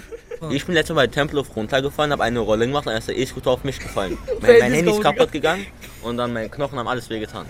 [0.49, 3.17] Ich bin letztes Mal bei Tempelhof runtergefahren, habe eine Rolle gemacht und dann ist der
[3.17, 4.17] E-Scooter auf mich gefallen.
[4.41, 5.65] Mein, mein Handy ist kaputt gegangen
[6.01, 7.45] und dann meine Knochen haben alles wehgetan.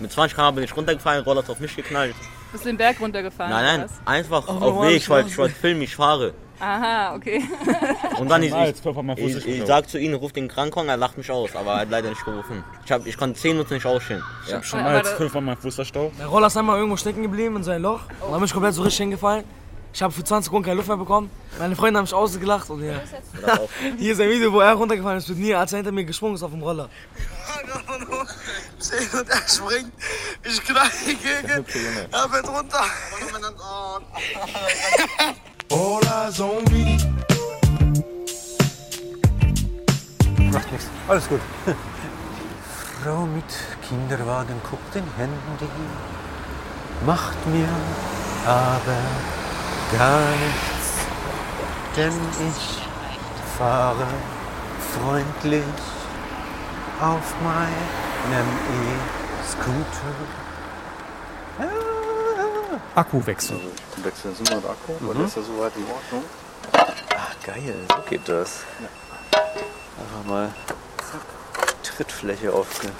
[0.00, 2.14] Mit 20 km bin ich runtergefallen, Roller hat auf mich geknallt.
[2.54, 3.50] Bist du den Berg runtergefahren?
[3.50, 4.06] Nein, oder nein, was?
[4.06, 5.32] einfach Oh, auf Weg, ich wollte Straße.
[5.32, 6.34] ich wollte filmen, ich fahre.
[6.60, 7.42] Aha, okay.
[8.20, 11.28] Und dann ich, ich, ich, ich sag zu ihm, ruf den Krankenwagen, er lacht mich
[11.32, 12.62] aus, aber er hat leider nicht gerufen.
[12.84, 14.22] Ich, hab, ich konnte 10 Minuten nicht ausstehen.
[14.46, 16.12] Ich hab schon mal jetzt fünfmal meinen Fuß verstaucht.
[16.16, 18.02] Der Roller ist einmal irgendwo stecken geblieben in so ein Loch.
[18.20, 19.42] Und dann bin ich komplett so richtig hingefallen.
[19.92, 21.30] Ich habe für 20 Sekunden keine Luft mehr bekommen.
[21.58, 23.00] Meine Freunde haben mich ausgelacht und ja.
[23.98, 26.36] Hier ist ein Video, wo er runtergefallen ist mit mir, als er hinter mir gesprungen
[26.36, 26.88] ist auf dem Roller.
[28.78, 29.92] Sehen und er springt.
[30.42, 31.66] Ich knall gegen.
[32.12, 32.84] Er fällt runter.
[36.40, 36.98] On me.
[40.50, 40.86] Macht nichts.
[41.08, 41.40] Alles gut.
[43.02, 43.44] Frau mit
[43.88, 45.68] Kinderwagen guckt den Handy.
[47.04, 47.68] Macht mir
[48.46, 49.02] aber
[49.96, 50.94] gar nichts.
[51.96, 52.12] Denn
[52.48, 52.82] ich
[53.56, 54.06] fahre
[54.92, 55.62] freundlich
[57.00, 58.48] auf meinem
[59.48, 60.14] E-Scooter.
[62.94, 63.60] Akkuwechsel.
[64.02, 65.18] Wechseln Sie mal den Akku, weil Mhm.
[65.18, 66.24] der ist ja soweit in Ordnung.
[67.16, 68.60] Ach geil, so geht das.
[69.32, 70.50] Einfach mal
[71.82, 72.94] Trittfläche aufgeschalten.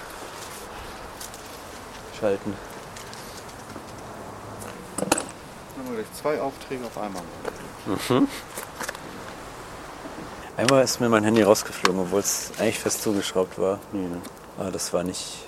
[4.96, 7.22] Dann haben wir gleich zwei Aufträge auf einmal.
[7.86, 8.28] Mhm.
[10.56, 13.78] Einmal ist mir mein Handy rausgeflogen, obwohl es eigentlich fest zugeschraubt war.
[13.92, 14.20] ne?
[14.56, 15.38] Aber das war nicht,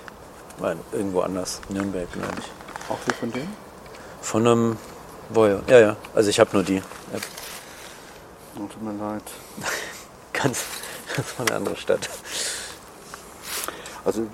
[0.57, 2.91] war irgendwo anders, Nürnberg, glaube ich.
[2.91, 3.47] Auch wie von dem?
[4.21, 4.77] Von einem
[5.29, 5.61] Voyo.
[5.67, 5.95] Ja, ja.
[6.13, 7.21] Also ich habe nur die App.
[8.57, 9.23] Oh, tut mir leid.
[10.33, 10.65] Ganz,
[11.15, 12.07] ganz von einer anderen Stadt.
[14.05, 14.27] Also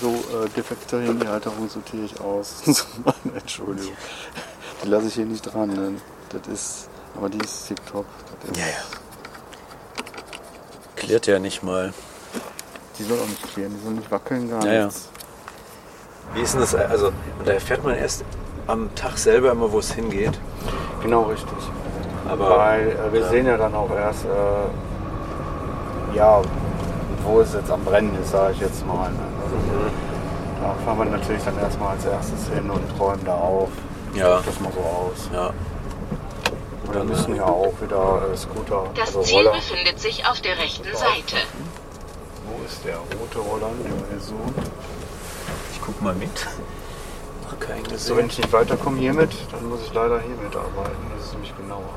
[0.00, 2.62] so äh, defekte Handyhalterung sortiere ich aus.
[3.34, 3.92] Entschuldigung.
[4.82, 5.68] Die lasse ich hier nicht dran.
[5.68, 6.00] Ne?
[6.30, 7.70] Das ist, aber die ist.
[7.70, 7.76] Das
[8.50, 8.72] ist- Ja, ja.
[11.00, 11.92] Klärt ja nicht mal.
[12.98, 14.84] Die soll auch nicht klären, die soll nicht wackeln, gar Ja, ja.
[14.86, 15.08] nichts.
[16.34, 16.74] Wie ist denn das?
[16.74, 18.24] Also, und da erfährt man erst
[18.66, 20.38] am Tag selber immer, wo es hingeht.
[21.02, 21.58] Genau richtig.
[22.28, 23.28] Aber Weil äh, wir ja.
[23.30, 26.42] sehen ja dann auch erst, äh, ja,
[27.24, 29.10] wo es jetzt am Brennen ist, sage ich jetzt mal.
[29.10, 29.18] Ne?
[29.42, 29.56] Also,
[30.62, 33.70] Da fahren wir natürlich dann erstmal als erstes hin und räumen da auf.
[34.14, 34.40] Ja.
[34.44, 35.30] Das mal so aus.
[35.32, 35.50] Ja.
[36.90, 39.52] Und dann müssen ja auch wieder äh, Scooter, Das also Ziel Roller.
[39.52, 41.36] befindet sich auf der rechten Seite.
[42.44, 43.70] Wo ist der rote Roller,
[44.18, 44.52] suchen?
[45.72, 46.48] Ich guck mal mit.
[47.96, 50.96] So, wenn ich nicht weiterkomme hiermit, dann muss ich leider hier mitarbeiten.
[51.16, 51.94] Das ist nämlich genauer.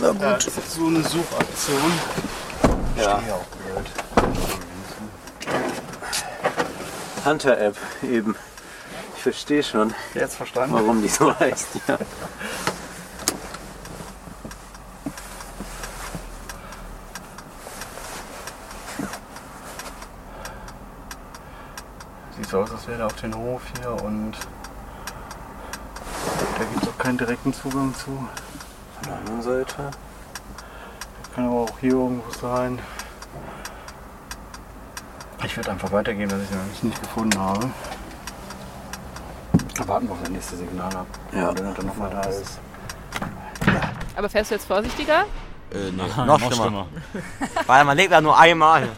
[0.00, 0.20] Na gut.
[0.20, 1.92] Ja, das ist so eine Suchaktion.
[2.96, 3.20] Ja.
[3.20, 3.86] Stehe auch blöd.
[7.24, 8.34] Hunter-App eben.
[9.28, 9.94] Ich verstehe schon.
[10.14, 10.74] Jetzt verstanden?
[10.74, 11.98] Warum die so heißt, ja.
[22.38, 24.32] Sieht so aus, als wäre er auf den Hof hier und
[26.56, 28.06] da gibt es auch keinen direkten Zugang zu.
[28.06, 28.28] Von
[29.04, 29.90] der anderen Seite.
[31.34, 32.78] Kann aber auch hier irgendwo sein.
[35.44, 37.70] Ich werde einfach weitergeben, dass ich ihn eigentlich nicht gefunden habe.
[39.86, 41.06] Warten wir auf das nächste Signal ab.
[41.32, 41.56] Ja.
[41.56, 42.58] Wenn er dann nochmal da ist.
[44.16, 45.24] Aber fährst du jetzt vorsichtiger?
[45.72, 46.86] Äh, nee, Aha, noch, noch schlimmer.
[47.66, 48.88] Weil man lebt ja nur einmal.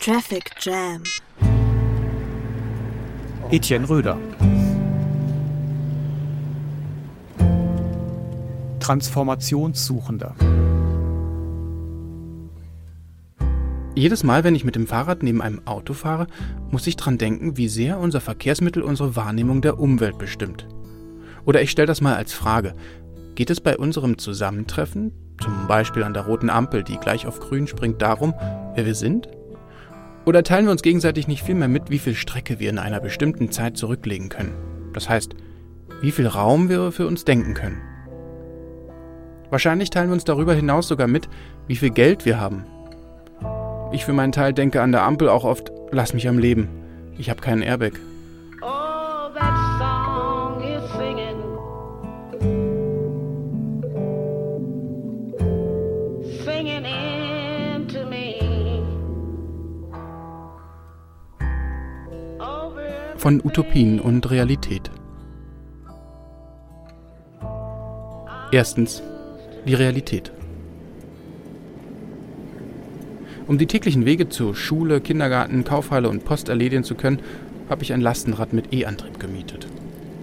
[0.00, 1.02] Traffic Jam.
[3.50, 4.18] Etienne Röder.
[8.80, 10.34] Transformationssuchender.
[13.94, 16.26] Jedes Mal, wenn ich mit dem Fahrrad neben einem Auto fahre,
[16.70, 20.66] muss ich dran denken, wie sehr unser Verkehrsmittel unsere Wahrnehmung der Umwelt bestimmt.
[21.44, 22.74] Oder ich stelle das mal als Frage.
[23.34, 27.66] Geht es bei unserem Zusammentreffen, zum Beispiel an der roten Ampel, die gleich auf grün
[27.66, 28.32] springt, darum,
[28.74, 29.28] wer wir sind?
[30.24, 33.00] Oder teilen wir uns gegenseitig nicht viel mehr mit, wie viel Strecke wir in einer
[33.00, 34.54] bestimmten Zeit zurücklegen können?
[34.94, 35.34] Das heißt,
[36.00, 37.82] wie viel Raum wir für uns denken können.
[39.50, 41.28] Wahrscheinlich teilen wir uns darüber hinaus sogar mit,
[41.66, 42.64] wie viel Geld wir haben.
[43.92, 46.68] Ich für meinen Teil denke an der Ampel auch oft, lass mich am Leben.
[47.18, 47.92] Ich habe keinen Airbag.
[63.18, 64.90] Von Utopien und Realität.
[68.50, 69.00] Erstens
[69.64, 70.32] die Realität.
[73.52, 77.18] Um die täglichen Wege zu Schule, Kindergarten, Kaufhalle und Post erledigen zu können,
[77.68, 79.66] habe ich ein Lastenrad mit E-Antrieb gemietet.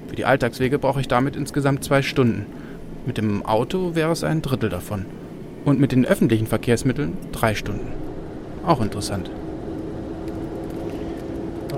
[0.08, 2.48] Für die Alltagswege brauche ich damit insgesamt zwei Stunden.
[3.06, 5.06] Mit dem Auto wäre es ein Drittel davon.
[5.63, 7.89] Und mit den öffentlichen Verkehrsmitteln drei Stunden.
[8.65, 9.30] Auch interessant.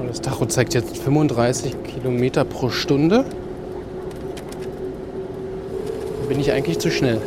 [0.07, 3.25] Das Tacho zeigt jetzt 35 Kilometer pro Stunde.
[6.29, 7.19] Bin ich eigentlich zu schnell?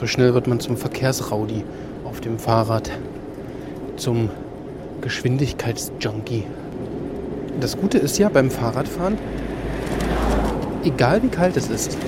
[0.00, 1.62] So schnell wird man zum Verkehrsraudi
[2.04, 2.90] auf dem Fahrrad,
[3.98, 4.30] zum
[5.02, 6.44] Geschwindigkeitsjunkie.
[7.60, 9.18] Das Gute ist ja beim Fahrradfahren,
[10.84, 11.98] egal wie kalt es ist,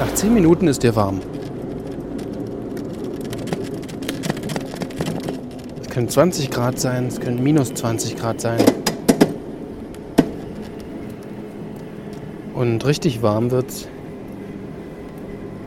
[0.00, 1.20] nach 10 Minuten ist der warm.
[5.82, 8.64] Es können 20 Grad sein, es können minus 20 Grad sein.
[12.54, 13.88] Und richtig warm wird's,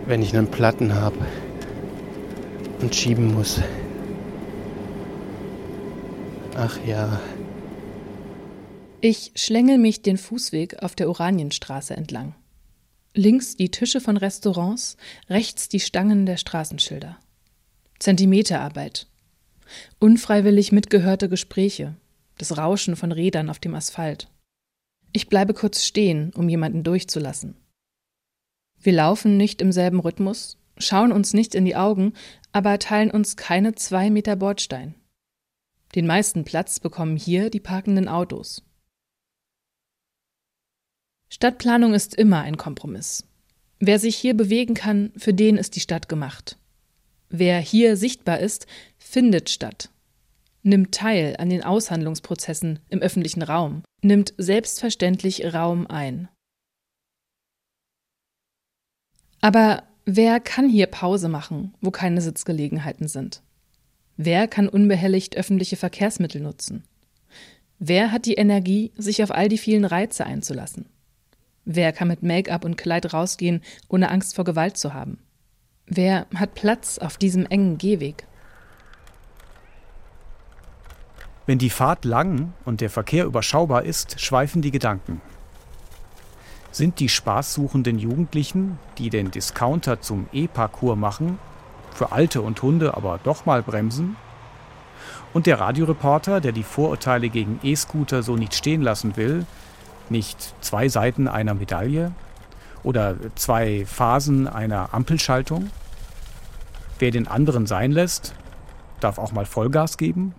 [0.07, 1.17] wenn ich einen Platten habe
[2.81, 3.61] und schieben muss.
[6.55, 7.19] Ach ja.
[9.01, 12.33] Ich schlängel mich den Fußweg auf der Oranienstraße entlang.
[13.13, 14.97] Links die Tische von Restaurants,
[15.29, 17.17] rechts die Stangen der Straßenschilder.
[17.99, 19.07] Zentimeterarbeit.
[19.99, 21.95] Unfreiwillig mitgehörte Gespräche,
[22.37, 24.29] das Rauschen von Rädern auf dem Asphalt.
[25.13, 27.55] Ich bleibe kurz stehen, um jemanden durchzulassen.
[28.81, 32.13] Wir laufen nicht im selben Rhythmus, schauen uns nicht in die Augen,
[32.51, 34.95] aber teilen uns keine zwei Meter Bordstein.
[35.95, 38.63] Den meisten Platz bekommen hier die parkenden Autos.
[41.29, 43.27] Stadtplanung ist immer ein Kompromiss.
[43.79, 46.57] Wer sich hier bewegen kann, für den ist die Stadt gemacht.
[47.29, 49.89] Wer hier sichtbar ist, findet statt,
[50.63, 56.29] nimmt teil an den Aushandlungsprozessen im öffentlichen Raum, nimmt selbstverständlich Raum ein.
[59.41, 63.41] Aber Wer kann hier Pause machen, wo keine Sitzgelegenheiten sind?
[64.17, 66.83] Wer kann unbehelligt öffentliche Verkehrsmittel nutzen?
[67.79, 70.85] Wer hat die Energie, sich auf all die vielen Reize einzulassen?
[71.65, 75.17] Wer kann mit Make-up und Kleid rausgehen, ohne Angst vor Gewalt zu haben?
[75.87, 78.27] Wer hat Platz auf diesem engen Gehweg?
[81.47, 85.19] Wenn die Fahrt lang und der Verkehr überschaubar ist, schweifen die Gedanken
[86.75, 91.39] sind die spaßsuchenden Jugendlichen, die den Discounter zum E-Parcours machen,
[91.93, 94.17] für Alte und Hunde aber doch mal bremsen?
[95.33, 99.45] Und der Radioreporter, der die Vorurteile gegen E-Scooter so nicht stehen lassen will,
[100.09, 102.11] nicht zwei Seiten einer Medaille
[102.83, 105.71] oder zwei Phasen einer Ampelschaltung?
[106.99, 108.35] Wer den anderen sein lässt,
[108.99, 110.35] darf auch mal Vollgas geben?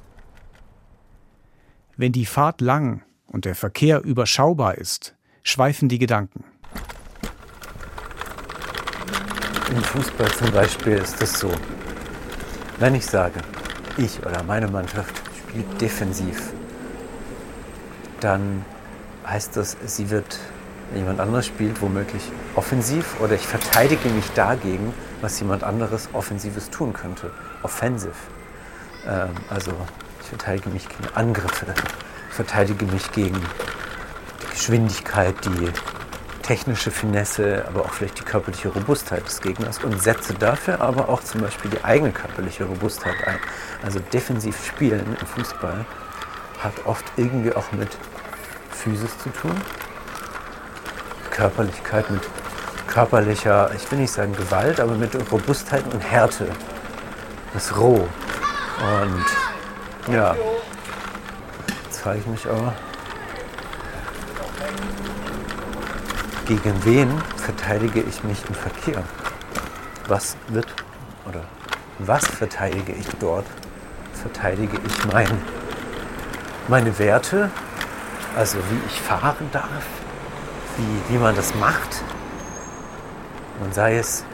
[1.96, 5.15] Wenn die Fahrt lang und der Verkehr überschaubar ist,
[5.46, 6.42] schweifen die Gedanken.
[9.70, 11.50] Im Fußball zum Beispiel ist es so,
[12.80, 13.40] wenn ich sage,
[13.96, 16.52] ich oder meine Mannschaft spielt defensiv,
[18.20, 18.64] dann
[19.26, 20.38] heißt das, sie wird,
[20.90, 22.22] wenn jemand anderes spielt, womöglich
[22.56, 27.30] offensiv oder ich verteidige mich dagegen, was jemand anderes Offensives tun könnte.
[27.62, 28.14] Offensiv.
[29.06, 29.72] Ähm, also
[30.22, 31.66] ich verteidige mich gegen Angriffe,
[32.28, 33.40] ich verteidige mich gegen
[34.56, 35.68] Geschwindigkeit, die
[36.42, 41.22] technische Finesse, aber auch vielleicht die körperliche Robustheit des Gegners und setze dafür aber auch
[41.22, 43.38] zum Beispiel die eigene körperliche Robustheit ein.
[43.84, 45.84] Also defensiv spielen im Fußball
[46.60, 47.90] hat oft irgendwie auch mit
[48.70, 49.52] Physis zu tun,
[51.30, 52.22] Körperlichkeit, mit
[52.86, 56.48] körperlicher, ich will nicht sagen Gewalt, aber mit Robustheit und Härte.
[57.52, 58.08] Das roh.
[58.80, 60.34] Und ja,
[61.84, 62.72] jetzt frage ich mich aber,
[66.46, 69.02] Gegen wen verteidige ich mich im Verkehr?
[70.06, 70.68] Was wird
[71.28, 71.42] oder
[71.98, 73.46] was verteidige ich dort?
[74.12, 75.42] Verteidige ich mein,
[76.68, 77.50] meine Werte,
[78.36, 79.86] also wie ich fahren darf,
[80.76, 82.04] wie, wie man das macht.
[83.64, 84.24] Und sei es,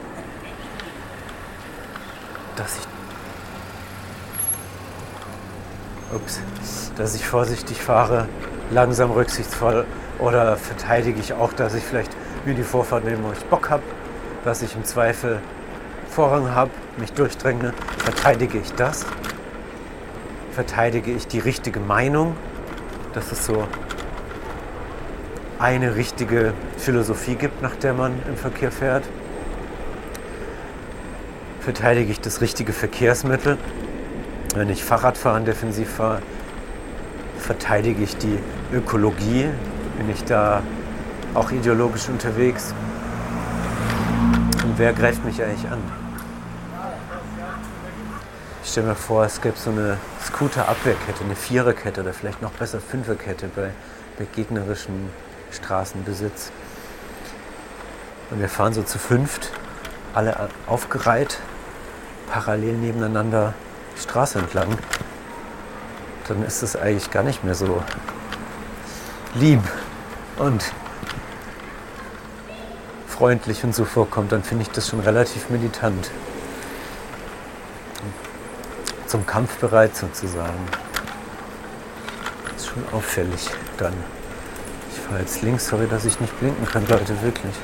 [2.55, 2.87] dass ich,
[6.15, 6.41] ups,
[6.95, 8.29] dass ich vorsichtig fahre,
[8.69, 9.87] langsam rücksichtsvoll
[10.19, 12.11] oder verteidige ich auch, dass ich vielleicht
[12.45, 13.83] mir die Vorfahrt nehme, wo ich Bock habe,
[14.43, 15.39] dass ich im Zweifel
[16.09, 19.05] Vorrang habe, mich durchdränge, verteidige ich das?
[20.51, 22.35] Verteidige ich die richtige Meinung,
[23.13, 23.67] dass es so
[25.57, 29.03] eine richtige Philosophie gibt, nach der man im Verkehr fährt?
[31.61, 33.57] Verteidige ich das richtige Verkehrsmittel?
[34.53, 36.21] Wenn ich Fahrradfahren defensiv fahre,
[37.39, 38.37] verteidige ich die
[38.71, 39.47] Ökologie?
[39.97, 40.63] Bin ich da
[41.33, 42.73] auch ideologisch unterwegs?
[44.63, 45.79] Und wer greift mich eigentlich an?
[48.63, 52.79] Ich stelle mir vor, es gäbe so eine Scooter-Abwehrkette, eine Viererkette oder vielleicht noch besser
[52.79, 53.69] Fünferkette bei,
[54.17, 55.09] bei gegnerischen
[55.51, 56.51] Straßenbesitz.
[58.31, 59.51] Und wir fahren so zu fünft,
[60.15, 61.39] alle aufgereiht,
[62.31, 63.53] parallel nebeneinander
[63.95, 64.69] die Straße entlang.
[66.27, 67.83] Dann ist es eigentlich gar nicht mehr so
[69.35, 69.61] lieb
[70.37, 70.63] und
[73.07, 76.11] freundlich und so vorkommt, dann finde ich das schon relativ militant.
[79.07, 80.57] Zum Kampf bereit sozusagen.
[82.55, 83.93] ist schon auffällig dann.
[84.91, 87.55] Ich fahre jetzt links, sorry, dass ich nicht blinken kann, Leute, wirklich.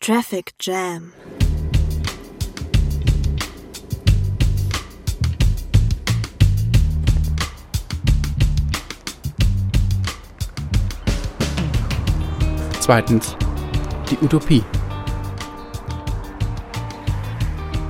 [0.00, 1.12] Traffic Jam.
[12.90, 13.36] Zweitens,
[14.10, 14.64] die Utopie.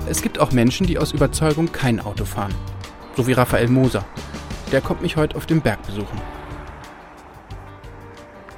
[0.07, 2.55] Es gibt auch Menschen, die aus Überzeugung kein Auto fahren.
[3.17, 4.05] So wie Raphael Moser.
[4.71, 6.21] Der kommt mich heute auf dem Berg besuchen.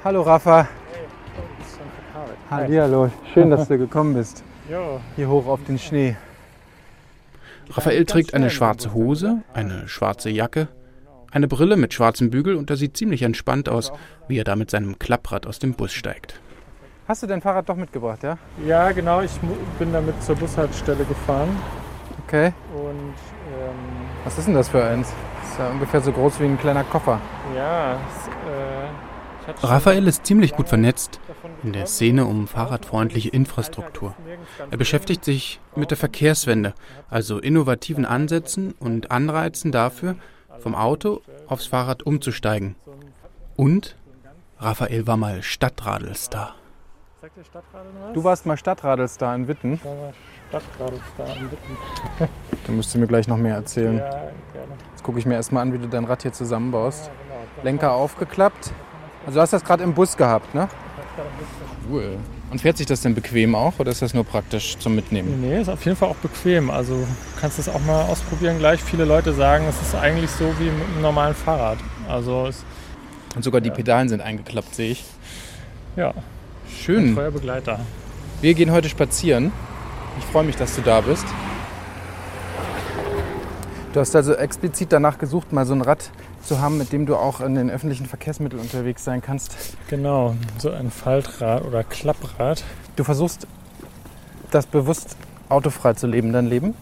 [0.03, 0.67] Hallo Rafa.
[2.51, 4.43] Hallihallo, schön, dass du gekommen bist.
[4.69, 4.99] Jo.
[5.15, 6.17] Hier hoch auf den Schnee.
[7.69, 10.67] Raphael trägt eine schwarze Hose, eine schwarze Jacke,
[11.33, 13.91] eine Brille mit schwarzem Bügel und er sieht ziemlich entspannt aus,
[14.27, 16.39] wie er da mit seinem Klapprad aus dem Bus steigt.
[17.07, 18.37] Hast du dein Fahrrad doch mitgebracht, ja?
[18.65, 19.21] Ja, genau.
[19.21, 19.31] Ich
[19.77, 21.49] bin damit zur Bushaltestelle gefahren.
[22.25, 22.53] Okay.
[22.73, 23.13] Und
[23.59, 23.75] ähm,
[24.23, 25.11] Was ist denn das für eins?
[25.41, 27.19] Das ist ja ungefähr so groß wie ein kleiner Koffer.
[27.55, 31.19] ja, es, äh, Raphael ist ziemlich gut vernetzt
[31.63, 34.15] in der Szene um fahrradfreundliche Infrastruktur.
[34.71, 36.73] Er beschäftigt sich mit der Verkehrswende,
[37.09, 40.15] also innovativen Ansätzen und Anreizen dafür,
[40.63, 42.75] vom Auto aufs Fahrrad umzusteigen.
[43.55, 43.95] Und
[44.57, 46.55] Raphael war mal Stadtradelstar.
[48.13, 49.73] Du warst mal Stadtradelstar in Witten.
[49.73, 50.13] Ich war mal
[50.49, 51.77] Stadtradelstar in Witten.
[52.65, 53.97] Da musst du mir gleich noch mehr erzählen.
[53.97, 54.31] Ja, gerne.
[54.91, 57.05] Jetzt gucke ich mir erstmal an, wie du dein Rad hier zusammenbaust.
[57.05, 57.63] genau.
[57.63, 58.71] Lenker aufgeklappt.
[59.25, 60.67] Also du hast das gerade im Bus gehabt, ne?
[61.89, 62.17] Cool.
[62.53, 65.41] Und fährt sich das denn bequem auch oder ist das nur praktisch zum Mitnehmen?
[65.41, 66.69] Nee, ist auf jeden Fall auch bequem.
[66.69, 67.07] Also du
[67.41, 68.79] kannst es auch mal ausprobieren gleich.
[68.79, 71.79] Viele Leute sagen, es ist eigentlich so wie mit einem normalen Fahrrad.
[72.07, 72.63] Also es,
[73.35, 75.03] Und sogar die Pedalen sind eingeklappt, sehe ich.
[75.95, 76.23] ja, ein
[76.79, 77.15] Schön.
[77.15, 77.79] treuer Begleiter.
[78.41, 79.51] Wir gehen heute spazieren.
[80.19, 81.25] Ich freue mich, dass du da bist.
[83.93, 86.11] Du hast also explizit danach gesucht, mal so ein Rad
[86.43, 89.55] zu haben, mit dem du auch in den öffentlichen Verkehrsmitteln unterwegs sein kannst.
[89.89, 92.63] Genau, so ein Faltrad oder Klapprad.
[92.95, 93.47] Du versuchst,
[94.51, 95.15] das bewusst
[95.49, 96.73] autofrei zu leben, dein Leben.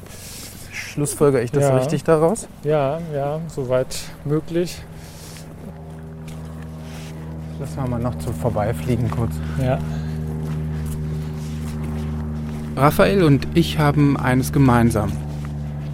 [0.72, 1.78] Schlussfolger ich das Ja.
[1.78, 2.48] richtig daraus?
[2.64, 3.96] Ja, ja, soweit
[4.26, 4.82] möglich.
[7.60, 9.34] Lass mal noch zu vorbeifliegen kurz.
[9.62, 9.78] Ja.
[12.76, 15.12] Raphael und ich haben eines gemeinsam.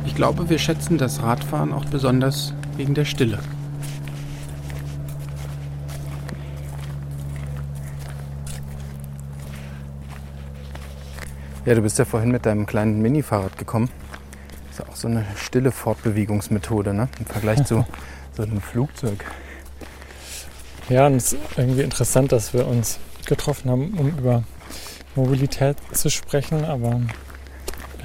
[0.05, 3.39] Ich glaube, wir schätzen das Radfahren auch besonders wegen der Stille.
[11.67, 13.89] Ja, du bist ja vorhin mit deinem kleinen Mini-Fahrrad gekommen.
[14.71, 17.09] Ist ja auch so eine stille Fortbewegungsmethode, ne?
[17.19, 17.85] Im Vergleich zu
[18.37, 19.25] so einem Flugzeug.
[20.87, 24.45] Ja, und es ist irgendwie interessant, dass wir uns getroffen haben, um über
[25.15, 27.01] Mobilität zu sprechen, aber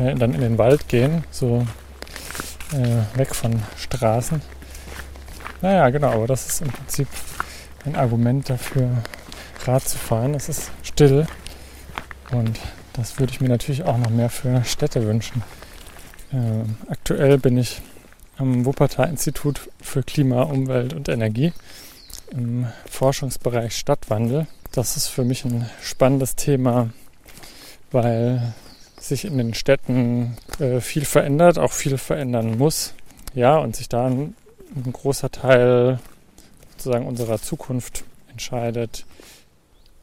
[0.01, 1.65] äh, dann in den Wald gehen, so
[2.73, 4.43] äh, weg von Straßen.
[5.61, 7.07] Naja, genau, aber das ist im Prinzip
[7.85, 8.91] ein Argument dafür,
[9.67, 10.35] Rad zu fahren.
[10.35, 11.29] Es ist still
[12.33, 12.59] und
[12.93, 15.43] das würde ich mir natürlich auch noch mehr für Städte wünschen.
[16.33, 17.81] Äh, aktuell bin ich
[18.37, 21.53] am Wuppertal Institut für Klima, Umwelt und Energie
[22.31, 24.47] im Forschungsbereich Stadtwandel.
[24.73, 26.91] Das ist für mich ein spannendes Thema,
[27.91, 28.55] weil
[28.99, 32.95] sich in den Städten äh, viel verändert, auch viel verändern muss.
[33.35, 34.35] Ja, und sich da ein,
[34.75, 35.99] ein großer Teil
[36.73, 39.05] sozusagen unserer Zukunft entscheidet.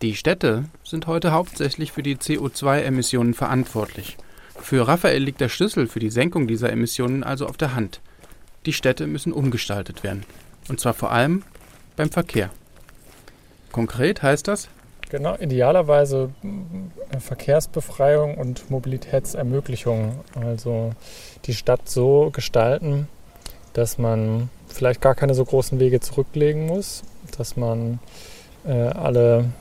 [0.01, 4.15] Die Städte sind heute hauptsächlich für die CO2-Emissionen verantwortlich.
[4.57, 7.99] Für Raphael liegt der Schlüssel für die Senkung dieser Emissionen also auf der Hand.
[8.65, 10.23] Die Städte müssen umgestaltet werden.
[10.69, 11.43] Und zwar vor allem
[11.97, 12.49] beim Verkehr.
[13.73, 14.69] Konkret heißt das?
[15.09, 16.29] Genau, idealerweise
[17.11, 20.21] äh, Verkehrsbefreiung und Mobilitätsermöglichung.
[20.39, 20.93] Also
[21.43, 23.09] die Stadt so gestalten,
[23.73, 27.03] dass man vielleicht gar keine so großen Wege zurücklegen muss,
[27.37, 27.99] dass man
[28.65, 29.51] äh, alle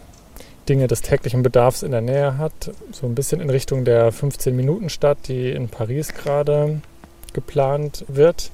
[0.69, 2.71] Dinge des täglichen Bedarfs in der Nähe hat.
[2.93, 6.81] So ein bisschen in Richtung der 15-Minuten-Stadt, die in Paris gerade
[7.33, 8.51] geplant wird.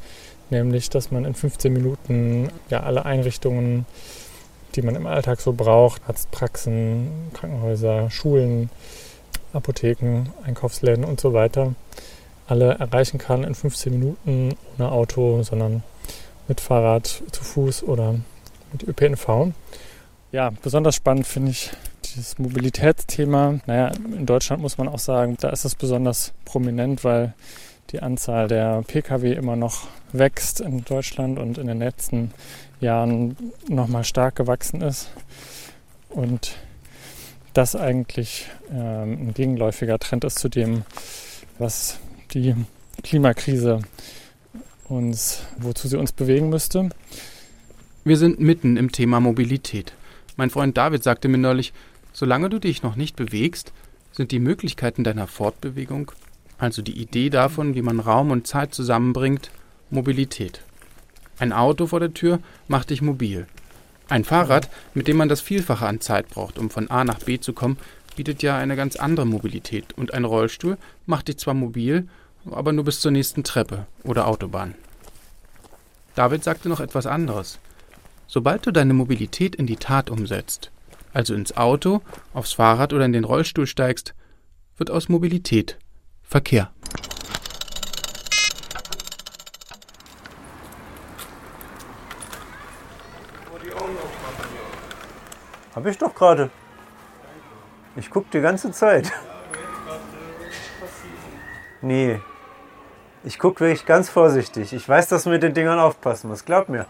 [0.51, 3.87] Nämlich, dass man in 15 Minuten ja alle Einrichtungen,
[4.75, 8.71] die man im Alltag so braucht, Arztpraxen, Krankenhäuser, Schulen,
[9.53, 11.75] Apotheken, Einkaufsläden und so weiter,
[12.47, 15.83] alle erreichen kann in 15 Minuten ohne Auto, sondern
[16.47, 18.17] mit Fahrrad, zu Fuß oder
[18.73, 19.53] mit ÖPNV.
[20.31, 21.71] Ja, besonders spannend finde ich
[22.15, 23.61] dieses Mobilitätsthema.
[23.67, 27.35] Naja, in Deutschland muss man auch sagen, da ist es besonders prominent, weil
[27.91, 32.33] die Anzahl der Pkw immer noch wächst in Deutschland und in den letzten
[32.81, 33.37] Jahren
[33.69, 35.11] nochmal stark gewachsen ist.
[36.09, 36.57] Und
[37.53, 40.83] das eigentlich ähm, ein gegenläufiger Trend ist zu dem,
[41.59, 41.99] was
[42.33, 42.55] die
[43.03, 43.81] Klimakrise
[44.89, 46.91] uns, wozu sie uns bewegen müsste.
[48.05, 49.93] Wir sind mitten im Thema Mobilität.
[50.37, 51.73] Mein Freund David sagte mir neulich,
[52.15, 53.75] solange du dich noch nicht bewegst,
[54.13, 56.13] sind die Möglichkeiten deiner Fortbewegung,
[56.57, 59.51] also die Idee davon, wie man Raum und Zeit zusammenbringt,
[59.91, 60.63] Mobilität.
[61.39, 62.39] Ein Auto vor der Tür
[62.69, 63.47] macht dich mobil.
[64.09, 67.41] Ein Fahrrad, mit dem man das Vielfache an Zeit braucht, um von A nach B
[67.41, 67.77] zu kommen,
[68.17, 69.93] bietet ja eine ganz andere Mobilität.
[69.95, 72.09] Und ein Rollstuhl macht dich zwar mobil,
[72.51, 74.75] aber nur bis zur nächsten Treppe oder Autobahn.
[76.15, 77.59] David sagte noch etwas anderes.
[78.29, 80.71] Sobald du deine Mobilität in die Tat umsetzt,
[81.15, 82.03] also ins Auto,
[82.35, 84.15] aufs Fahrrad oder in den Rollstuhl steigst,
[84.77, 85.79] wird aus Mobilität
[86.23, 86.71] Verkehr.
[95.75, 96.51] Hab ich doch gerade.
[97.97, 99.13] Ich guck die ganze Zeit.
[101.83, 102.21] Nee.
[103.25, 104.73] Ich guck wirklich ganz vorsichtig.
[104.73, 106.45] Ich weiß, dass man mit den Dingern aufpassen muss.
[106.45, 106.87] Glaub mir.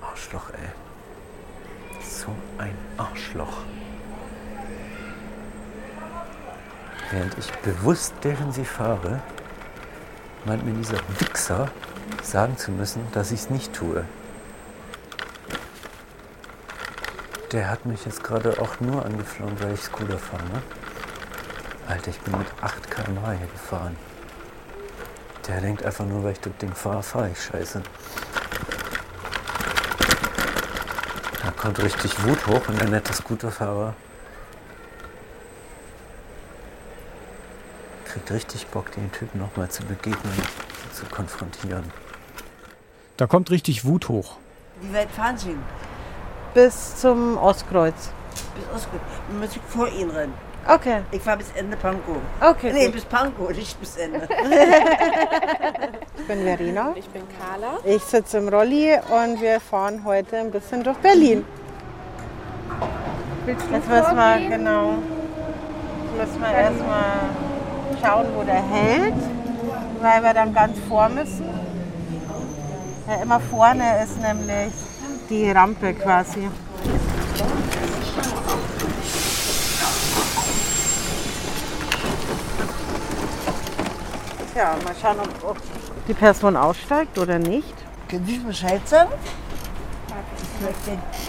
[0.00, 2.00] Arschloch, ey.
[2.02, 3.58] So ein Arschloch.
[7.10, 9.20] Während ich bewusst defensiv fahre,
[10.46, 11.68] meint mir dieser Wichser
[12.22, 14.04] sagen zu müssen, dass ich es nicht tue.
[17.52, 20.42] Der hat mich jetzt gerade auch nur angeflogen, weil ich Scooter fahre.
[20.44, 20.62] Ne?
[21.86, 23.96] Alter, ich bin mit 8 km/h hier gefahren.
[25.46, 27.82] Der denkt einfach nur, weil ich das Ding fahre, fahre ich scheiße.
[31.42, 33.94] Da kommt richtig Wut hoch und der nette Scooterfahrer
[38.24, 40.32] kriegt richtig Bock, den Typen nochmal zu begegnen,
[40.92, 41.84] zu konfrontieren.
[43.16, 44.36] Da kommt richtig Wut hoch.
[44.80, 45.56] Wie weit fahren Sie?
[46.54, 48.10] Bis zum Ostkreuz.
[48.54, 49.00] Bis Ostkreuz.
[49.28, 50.34] Dann muss ich vor Ihnen rennen.
[50.66, 51.02] Okay.
[51.10, 52.16] Ich fahre bis Ende Pankow.
[52.40, 52.94] Okay, Nee, gut.
[52.94, 54.26] bis Pankow, nicht bis Ende.
[56.16, 56.92] Ich bin Verena.
[56.94, 57.78] Ich bin Carla.
[57.84, 61.44] Ich sitze im Rolli und wir fahren heute ein bisschen durch Berlin.
[63.44, 64.94] Willst Jetzt müssen wir, genau,
[66.16, 67.12] jetzt müssen wir erstmal
[68.04, 69.14] schauen, wo der hält,
[70.00, 71.48] weil wir dann ganz vor müssen.
[73.08, 74.72] Ja, immer vorne ist nämlich
[75.30, 76.48] die Rampe quasi.
[84.52, 87.74] Tja, mal schauen, ob, ob die Person aussteigt oder nicht.
[88.08, 89.10] Können Sie Bescheid sagen?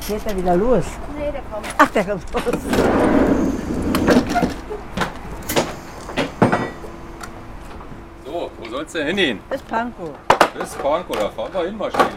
[0.07, 0.85] Geht er wieder los?
[1.17, 1.67] Nee, der kommt.
[1.77, 2.55] Ach, der kommt los.
[8.75, 9.39] So, wo soll's denn hingehen?
[9.49, 10.09] Bis Pankow.
[10.59, 12.09] Bis Pankow, da fahren wir hin marschieren.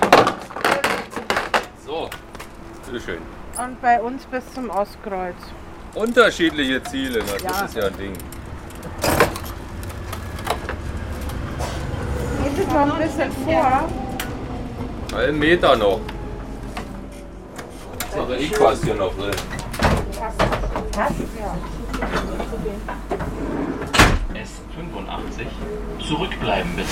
[1.87, 2.11] So,
[2.85, 3.19] bitteschön.
[3.57, 5.37] Und bei uns bis zum Ostkreuz.
[5.95, 7.61] Unterschiedliche Ziele, na, Ja.
[7.61, 8.13] das ist ja ein Ding.
[12.43, 13.89] Geht es noch ein bisschen vor?
[15.17, 16.01] Einen Meter noch.
[18.13, 19.31] Sache ich fast hier noch drin.
[20.91, 21.13] Was?
[21.39, 21.55] Ja.
[24.79, 26.07] S85.
[26.07, 26.89] Zurückbleiben bitte.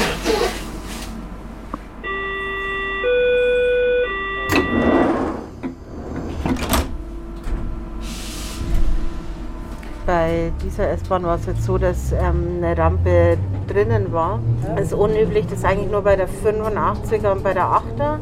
[10.04, 14.38] Bei dieser S-Bahn war es jetzt so, dass ähm, eine Rampe drinnen war.
[14.76, 18.18] Das ist unüblich, das ist eigentlich nur bei der 85er und bei der 8er,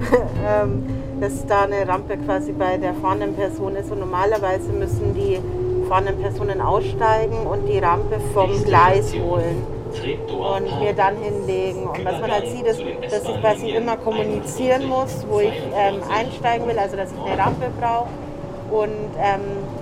[0.44, 0.86] ähm,
[1.20, 3.92] dass da eine Rampe quasi bei der fahrenden Person ist.
[3.92, 5.38] Und normalerweise müssen die
[5.90, 9.66] fahrenden Personen aussteigen und die Rampe vom Gleis holen
[10.28, 11.82] und mir dann hinlegen.
[11.82, 12.80] Und was man halt sieht, ist,
[13.10, 17.42] dass ich quasi immer kommunizieren muss, wo ich ähm, einsteigen will, also dass ich eine
[17.42, 18.06] Rampe brauche
[18.70, 19.40] und ähm,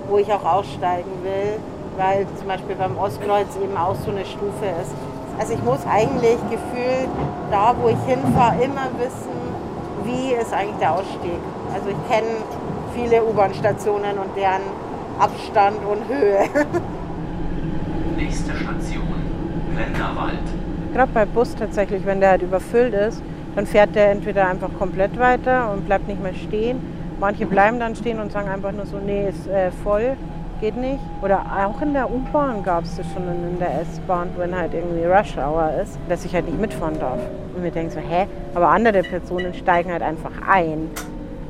[0.09, 1.59] wo ich auch aussteigen will,
[1.95, 4.91] weil zum Beispiel beim Ostkreuz eben auch so eine Stufe ist.
[5.39, 7.09] Also ich muss eigentlich gefühlt
[7.51, 9.37] da, wo ich hinfahre, immer wissen,
[10.05, 11.39] wie ist eigentlich der Ausstieg.
[11.71, 12.37] Also ich kenne
[12.95, 14.88] viele U-Bahn-Stationen und deren
[15.19, 16.45] Abstand und Höhe.
[18.15, 19.03] Nächste Station,
[19.75, 20.39] Wenderwald.
[20.93, 23.21] Gerade bei Bus tatsächlich, wenn der halt überfüllt ist,
[23.55, 26.79] dann fährt der entweder einfach komplett weiter und bleibt nicht mehr stehen.
[27.19, 30.15] Manche bleiben dann stehen und sagen einfach nur so, nee, ist äh, voll,
[30.61, 31.01] geht nicht.
[31.21, 35.03] Oder auch in der U-Bahn gab es das schon in der S-Bahn, wenn halt irgendwie
[35.03, 37.19] Rush Hour ist, dass ich halt nicht mitfahren darf.
[37.55, 38.25] Und wir denken so, hä?
[38.55, 40.89] Aber andere Personen steigen halt einfach ein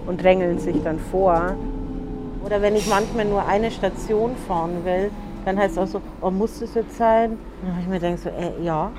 [0.08, 1.54] und drängeln sich dann vor.
[2.46, 5.12] Oder wenn ich manchmal nur eine Station fahren will,
[5.46, 7.32] dann heißt es auch so, oh, muss das jetzt sein?
[7.62, 8.92] Und ich mir denke so, äh, ja.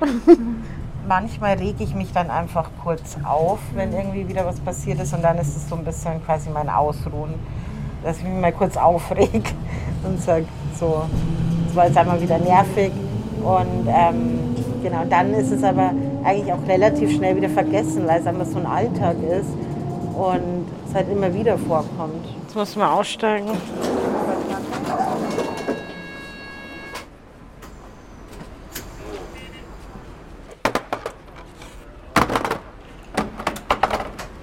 [1.07, 5.23] Manchmal rege ich mich dann einfach kurz auf, wenn irgendwie wieder was passiert ist und
[5.23, 7.33] dann ist es so ein bisschen quasi mein Ausruhen,
[8.03, 9.53] dass ich mich mal kurz aufreg
[10.03, 10.45] und sage
[10.79, 11.03] so,
[11.65, 12.91] das war jetzt einmal wieder nervig
[13.43, 15.91] und ähm, genau, dann ist es aber
[16.23, 19.49] eigentlich auch relativ schnell wieder vergessen, weil es einfach so ein Alltag ist
[20.15, 22.40] und es halt immer wieder vorkommt.
[22.51, 23.49] Jetzt musst du mal aussteigen.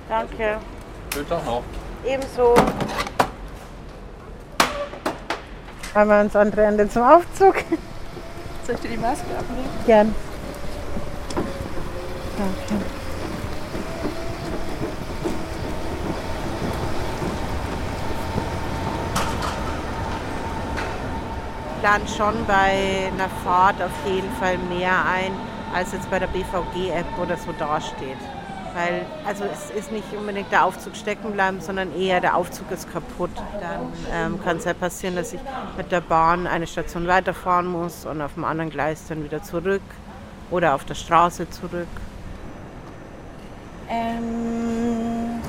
[0.09, 0.57] Danke.
[1.13, 1.63] Schönen Tag noch.
[2.03, 2.55] Ebenso.
[5.93, 7.57] Einmal ins andere Ende zum Aufzug.
[8.65, 9.69] Soll ich dir die Maske abnehmen?
[9.85, 10.15] Gern.
[12.39, 12.98] Danke.
[21.89, 25.33] Plant schon bei einer Fahrt auf jeden Fall mehr ein,
[25.75, 28.19] als jetzt bei der BVG-App oder so dasteht.
[28.75, 32.93] Weil, also es ist nicht unbedingt der Aufzug stecken bleiben, sondern eher der Aufzug ist
[32.93, 33.31] kaputt.
[33.61, 35.41] Dann ähm, kann es ja passieren, dass ich
[35.79, 39.83] mit der Bahn eine Station weiterfahren muss und auf dem anderen Gleis dann wieder zurück
[40.51, 41.89] oder auf der Straße zurück.
[43.89, 45.41] Ähm,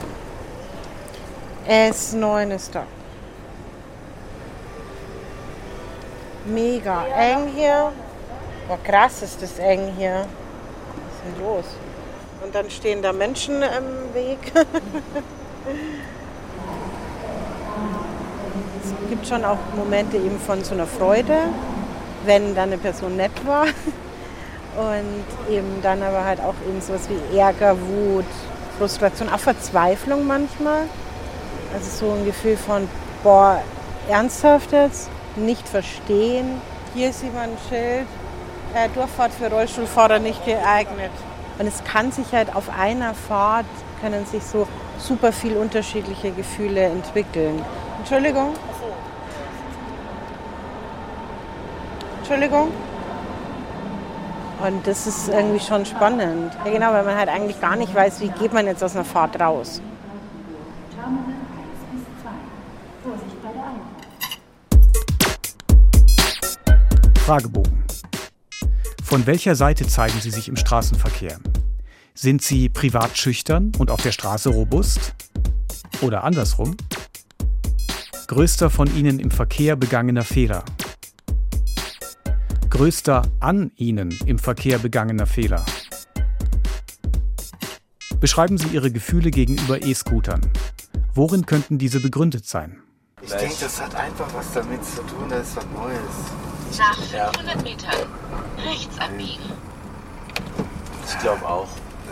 [1.67, 2.85] S9 ist da.
[6.49, 7.91] Mega eng hier.
[8.67, 10.25] Boah, krass ist das eng hier.
[10.25, 11.65] Was ist denn los?
[12.43, 14.39] Und dann stehen da Menschen im Weg.
[18.83, 21.37] es gibt schon auch Momente eben von so einer Freude,
[22.25, 23.65] wenn dann eine Person nett war.
[24.77, 28.25] Und eben dann aber halt auch eben sowas wie Ärger, Wut,
[28.77, 30.83] Frustration, auch Verzweiflung manchmal.
[31.73, 32.87] Also so ein Gefühl von,
[33.23, 33.61] boah,
[34.07, 35.09] ernsthaft jetzt?
[35.39, 36.61] Nicht verstehen.
[36.93, 38.07] Hier sieht man ein Schild,
[38.73, 41.11] äh, Durchfahrt für Rollstuhlfahrer nicht geeignet.
[41.57, 43.65] Und es kann sich halt auf einer Fahrt,
[44.01, 44.67] können sich so
[44.97, 47.63] super viel unterschiedliche Gefühle entwickeln.
[47.99, 48.53] Entschuldigung?
[52.19, 52.71] Entschuldigung?
[54.65, 56.53] Und das ist irgendwie schon spannend.
[56.65, 59.05] Ja genau, weil man halt eigentlich gar nicht weiß, wie geht man jetzt aus einer
[59.05, 59.81] Fahrt raus.
[67.29, 67.83] Fragebogen.
[69.03, 71.37] Von welcher Seite zeigen Sie sich im Straßenverkehr?
[72.15, 75.13] Sind Sie privat schüchtern und auf der Straße robust?
[76.01, 76.75] Oder andersrum?
[78.25, 80.65] Größter von Ihnen im Verkehr begangener Fehler?
[82.71, 85.63] Größter an Ihnen im Verkehr begangener Fehler?
[88.19, 90.41] Beschreiben Sie Ihre Gefühle gegenüber E-Scootern.
[91.13, 92.81] Worin könnten diese begründet sein?
[93.21, 96.58] Ich denke, das hat einfach was damit zu tun, dass es was Neues.
[96.77, 98.07] Nach 500 Metern
[98.63, 99.51] rechts abbiegen.
[101.07, 101.67] Ich glaube auch.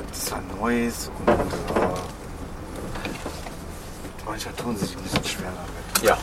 [0.09, 1.41] Das ist was Neues und äh,
[4.25, 6.03] manche tun sich ein bisschen schwer damit.
[6.03, 6.17] Ja.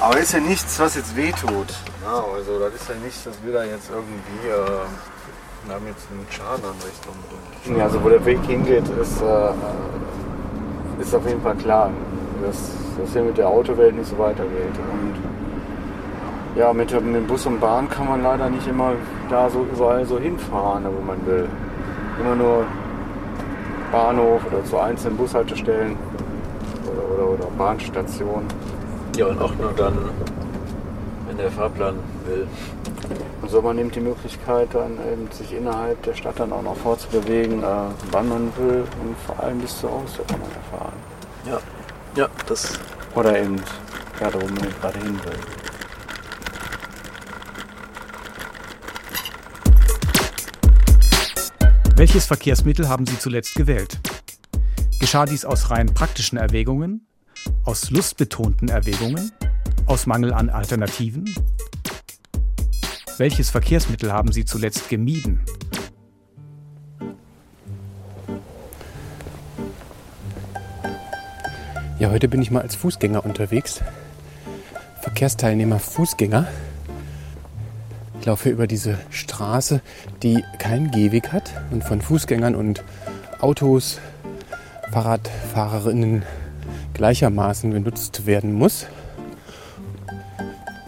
[0.00, 1.74] Aber ist ja nichts, was jetzt wehtut.
[2.02, 4.86] Ja, also das ist ja nicht, dass wir da jetzt irgendwie äh,
[5.68, 7.76] wir haben jetzt einen Schaden anrichten.
[7.76, 9.52] Ja, also wo der Weg hingeht, ist, äh,
[11.02, 11.90] ist auf jeden Fall klar,
[12.42, 12.56] dass
[12.98, 14.72] das hier mit der Autowelt nicht so weitergeht.
[14.90, 15.14] Und
[16.58, 18.94] Ja, mit, mit Bus und Bahn kann man leider nicht immer
[19.30, 21.48] da so überall so hinfahren, wo man will.
[22.18, 22.64] Immer nur
[23.92, 25.96] Bahnhof oder zu einzelnen Bushaltestellen
[26.90, 28.48] oder, oder, oder Bahnstationen.
[29.16, 29.96] Ja, und auch nur dann,
[31.28, 31.94] wenn der Fahrplan
[32.26, 32.48] will.
[33.40, 36.76] Und so man nimmt die Möglichkeit, dann eben sich innerhalb der Stadt dann auch noch
[36.78, 37.66] fortzubewegen, äh,
[38.10, 40.92] wann man will und vor allem bis zur Hause kann man ja fahren.
[41.46, 42.80] Ja, ja, das.
[43.14, 43.62] Oder eben
[44.20, 45.57] ja, da, wo man gerade hin will.
[51.98, 53.98] Welches Verkehrsmittel haben Sie zuletzt gewählt?
[55.00, 57.08] Geschah dies aus rein praktischen Erwägungen,
[57.64, 59.32] aus lustbetonten Erwägungen,
[59.86, 61.24] aus Mangel an Alternativen?
[63.16, 65.40] Welches Verkehrsmittel haben Sie zuletzt gemieden?
[71.98, 73.80] Ja, heute bin ich mal als Fußgänger unterwegs.
[75.02, 76.46] Verkehrsteilnehmer Fußgänger.
[78.28, 79.80] Laufe über diese Straße,
[80.22, 82.84] die keinen Gehweg hat und von Fußgängern und
[83.40, 84.00] Autos,
[84.92, 86.24] Fahrradfahrerinnen
[86.92, 88.86] gleichermaßen genutzt werden muss.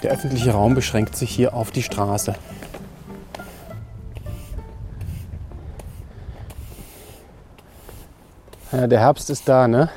[0.03, 2.34] Der öffentliche Raum beschränkt sich hier auf die Straße.
[8.70, 9.88] Ja, der Herbst ist da, ne?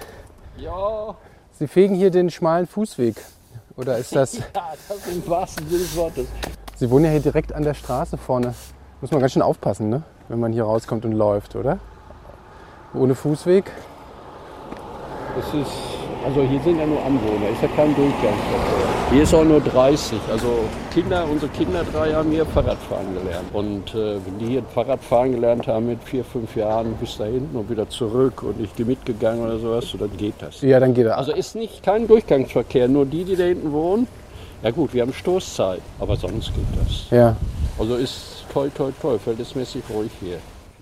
[0.56, 1.18] Ja,
[1.60, 3.18] Sie fegen hier den schmalen Fußweg.
[3.76, 4.38] Oder ist das.
[4.38, 4.44] ja,
[4.88, 6.28] das im wahrsten Sinne des Wortes.
[6.76, 8.56] Sie wohnen ja hier direkt an der Straße vorne.
[9.00, 10.02] Muss man ganz schön aufpassen, ne?
[10.28, 11.78] Wenn man hier rauskommt und läuft, oder?
[12.96, 13.66] Ohne Fußweg.
[15.38, 15.72] Es ist,
[16.26, 18.94] also hier sind ja nur Anwohner, ist ja kein Durchgangsverkehr.
[19.12, 20.20] Hier ist auch nur 30.
[20.32, 20.48] Also
[20.92, 23.54] Kinder, unsere Kinder drei haben hier Fahrradfahren gelernt.
[23.54, 27.56] Und äh, wenn die hier Fahrradfahren gelernt haben mit vier, fünf Jahren bis da hinten
[27.56, 30.62] und wieder zurück und ich gehe mitgegangen oder sowas, so, dann geht das.
[30.62, 31.20] Ja, dann geht er.
[31.20, 34.08] Also ist nicht kein Durchgangsverkehr, nur die, die da hinten wohnen.
[34.64, 37.10] Ja gut, wir haben Stoßzeit, aber sonst geht das.
[37.12, 37.36] Ja.
[37.78, 40.38] Also ist toll, toll, toll, verhältnismäßig ruhig hier.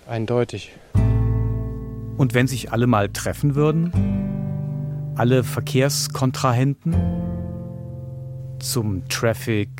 [0.06, 0.70] Eindeutig.
[2.20, 5.14] Und wenn sich alle mal treffen würden?
[5.16, 6.94] Alle Verkehrskontrahenten?
[8.58, 9.70] Zum Traffic,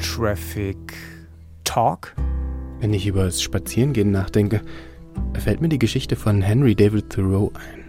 [0.00, 0.78] Traffic
[1.64, 2.14] Talk?
[2.80, 4.62] Wenn ich über das Spazierengehen nachdenke,
[5.34, 7.84] fällt mir die Geschichte von Henry David Thoreau ein.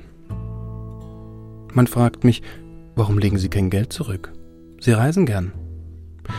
[1.74, 2.41] Man fragt mich,
[2.97, 4.34] warum legen Sie kein Geld zurück?
[4.82, 5.53] Sie reisen gern.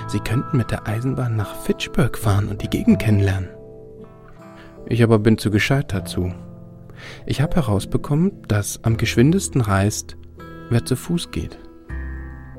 [0.08, 3.48] Sie könnten mit der Eisenbahn nach Fitchburg fahren und die Gegend kennenlernen.
[4.86, 6.30] Ich aber bin zu gescheit dazu.
[7.26, 10.16] Ich habe herausbekommen, dass am geschwindesten reist,
[10.70, 11.58] wer zu Fuß geht.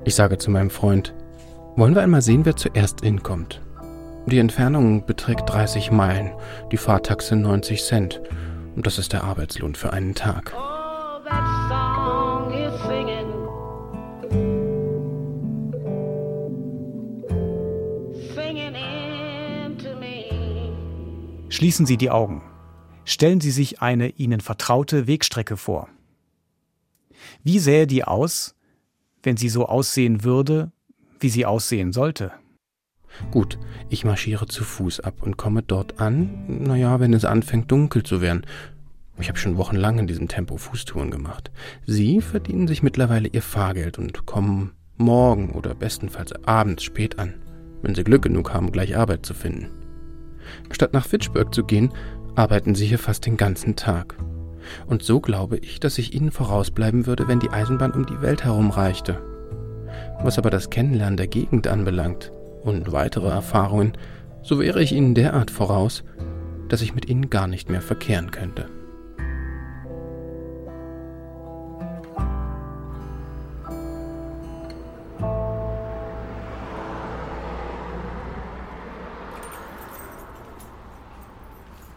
[0.05, 1.13] Ich sage zu meinem Freund,
[1.75, 3.61] wollen wir einmal sehen, wer zuerst hinkommt.
[4.25, 6.31] Die Entfernung beträgt 30 Meilen,
[6.71, 8.21] die Fahrtaxe 90 Cent.
[8.75, 10.53] Und das ist der Arbeitslohn für einen Tag.
[19.99, 21.49] me.
[21.49, 22.41] Schließen Sie die Augen.
[23.09, 25.87] Stellen Sie sich eine Ihnen vertraute Wegstrecke vor.
[27.41, 28.53] Wie sähe die aus,
[29.23, 30.73] wenn sie so aussehen würde,
[31.21, 32.33] wie sie aussehen sollte?
[33.31, 33.57] Gut,
[33.89, 38.19] ich marschiere zu Fuß ab und komme dort an, naja, wenn es anfängt dunkel zu
[38.19, 38.45] werden.
[39.17, 41.49] Ich habe schon wochenlang in diesem Tempo Fußtouren gemacht.
[41.85, 47.35] Sie verdienen sich mittlerweile ihr Fahrgeld und kommen morgen oder bestenfalls abends spät an,
[47.81, 49.69] wenn sie Glück genug haben, gleich Arbeit zu finden.
[50.71, 51.91] Statt nach Fitchburg zu gehen,
[52.37, 54.15] arbeiten sie hier fast den ganzen Tag.
[54.85, 58.43] Und so glaube ich, dass ich ihnen vorausbleiben würde, wenn die Eisenbahn um die Welt
[58.43, 59.21] herum reichte.
[60.21, 62.31] Was aber das Kennenlernen der Gegend anbelangt
[62.63, 63.93] und weitere Erfahrungen,
[64.43, 66.03] so wäre ich ihnen derart voraus,
[66.69, 68.65] dass ich mit ihnen gar nicht mehr verkehren könnte.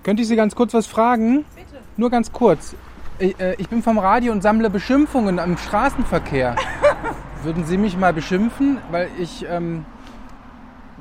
[0.03, 1.45] Könnte ich Sie ganz kurz was fragen?
[1.55, 1.83] Bitte.
[1.97, 2.75] Nur ganz kurz.
[3.19, 6.57] Ich, äh, ich bin vom Radio und sammle Beschimpfungen im Straßenverkehr.
[7.43, 8.79] Würden Sie mich mal beschimpfen?
[8.91, 9.85] Weil ich ähm,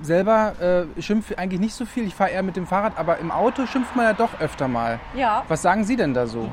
[0.01, 2.05] selber äh, schimpfe eigentlich nicht so viel.
[2.05, 4.99] Ich fahre eher mit dem Fahrrad, aber im Auto schimpft man ja doch öfter mal.
[5.15, 5.43] Ja.
[5.47, 6.49] Was sagen Sie denn da so?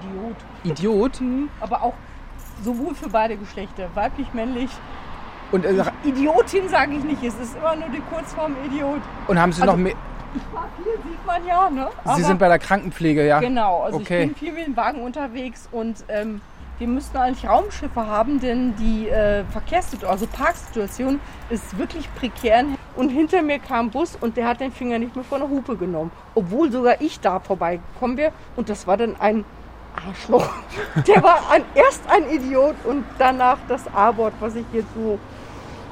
[0.64, 0.78] Idiot.
[0.78, 1.20] Idiot?
[1.26, 1.48] Mhm.
[1.60, 1.94] Aber auch
[2.62, 4.70] sowohl für beide Geschlechter, weiblich, männlich.
[5.52, 9.00] Und, äh, Idiotin sage ich nicht, es ist immer nur die Kurzform Idiot.
[9.28, 9.94] und haben Sie Also, noch mehr?
[10.82, 11.88] Viel, sieht man ja, ne?
[12.04, 13.40] Sie Aber- sind bei der Krankenpflege, ja?
[13.40, 14.22] Genau, also okay.
[14.22, 16.40] ich bin viel mit dem Wagen unterwegs und ähm,
[16.78, 22.64] wir müssten eigentlich Raumschiffe haben, denn die äh, Verkehrssituation, also Parksituation ist wirklich prekär.
[22.96, 25.48] Und hinter mir kam ein Bus und der hat den Finger nicht mehr von der
[25.48, 26.10] Hupe genommen.
[26.34, 29.44] Obwohl sogar ich da vorbeigekommen wäre und das war dann ein
[30.06, 30.48] Arschloch.
[31.06, 35.18] Der war ein, erst ein Idiot und danach das A-Wort, was ich jetzt so...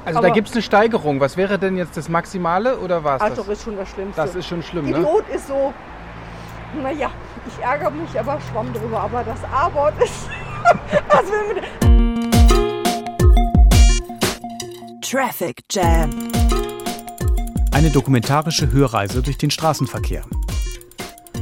[0.05, 1.19] Also da Aber- gibt es eine Steigerung.
[1.19, 3.21] Was wäre denn jetzt das Maximale oder was?
[3.21, 3.57] Arschloch das?
[3.57, 4.21] ist schon das Schlimmste.
[4.21, 4.99] Das ist schon schlimm, ne?
[4.99, 5.73] Idiot ist so,
[6.81, 7.09] naja,
[7.47, 10.29] ich ärgere mich aber schwamm drüber, aber das A-Wort ist.
[11.09, 11.63] das will mir.
[15.01, 16.09] Traffic Jam.
[17.71, 20.23] Eine dokumentarische Hörreise durch den Straßenverkehr.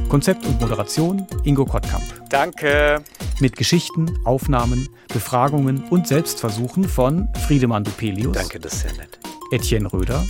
[0.08, 2.04] Konzept und Moderation Ingo Kottkamp.
[2.30, 3.02] Danke.
[3.40, 8.32] Mit Geschichten, Aufnahmen, Befragungen und Selbstversuchen von Friedemann Dupelius.
[8.32, 9.18] Danke, das ist sehr nett.
[9.50, 10.24] Etienne Röder.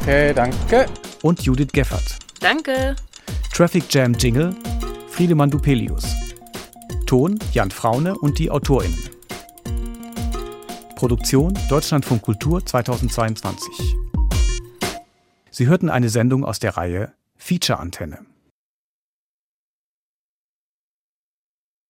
[0.00, 0.86] Okay, danke.
[1.22, 2.18] Und Judith Geffert.
[2.40, 2.96] Danke.
[3.52, 4.54] Traffic Jam Jingle
[5.08, 6.04] Friedemann Dupelius.
[7.06, 8.98] Ton Jan Fraune und die AutorInnen.
[10.94, 13.96] Produktion Deutschlandfunk Kultur 2022.
[15.50, 18.18] Sie hörten eine Sendung aus der Reihe Feature Antenne.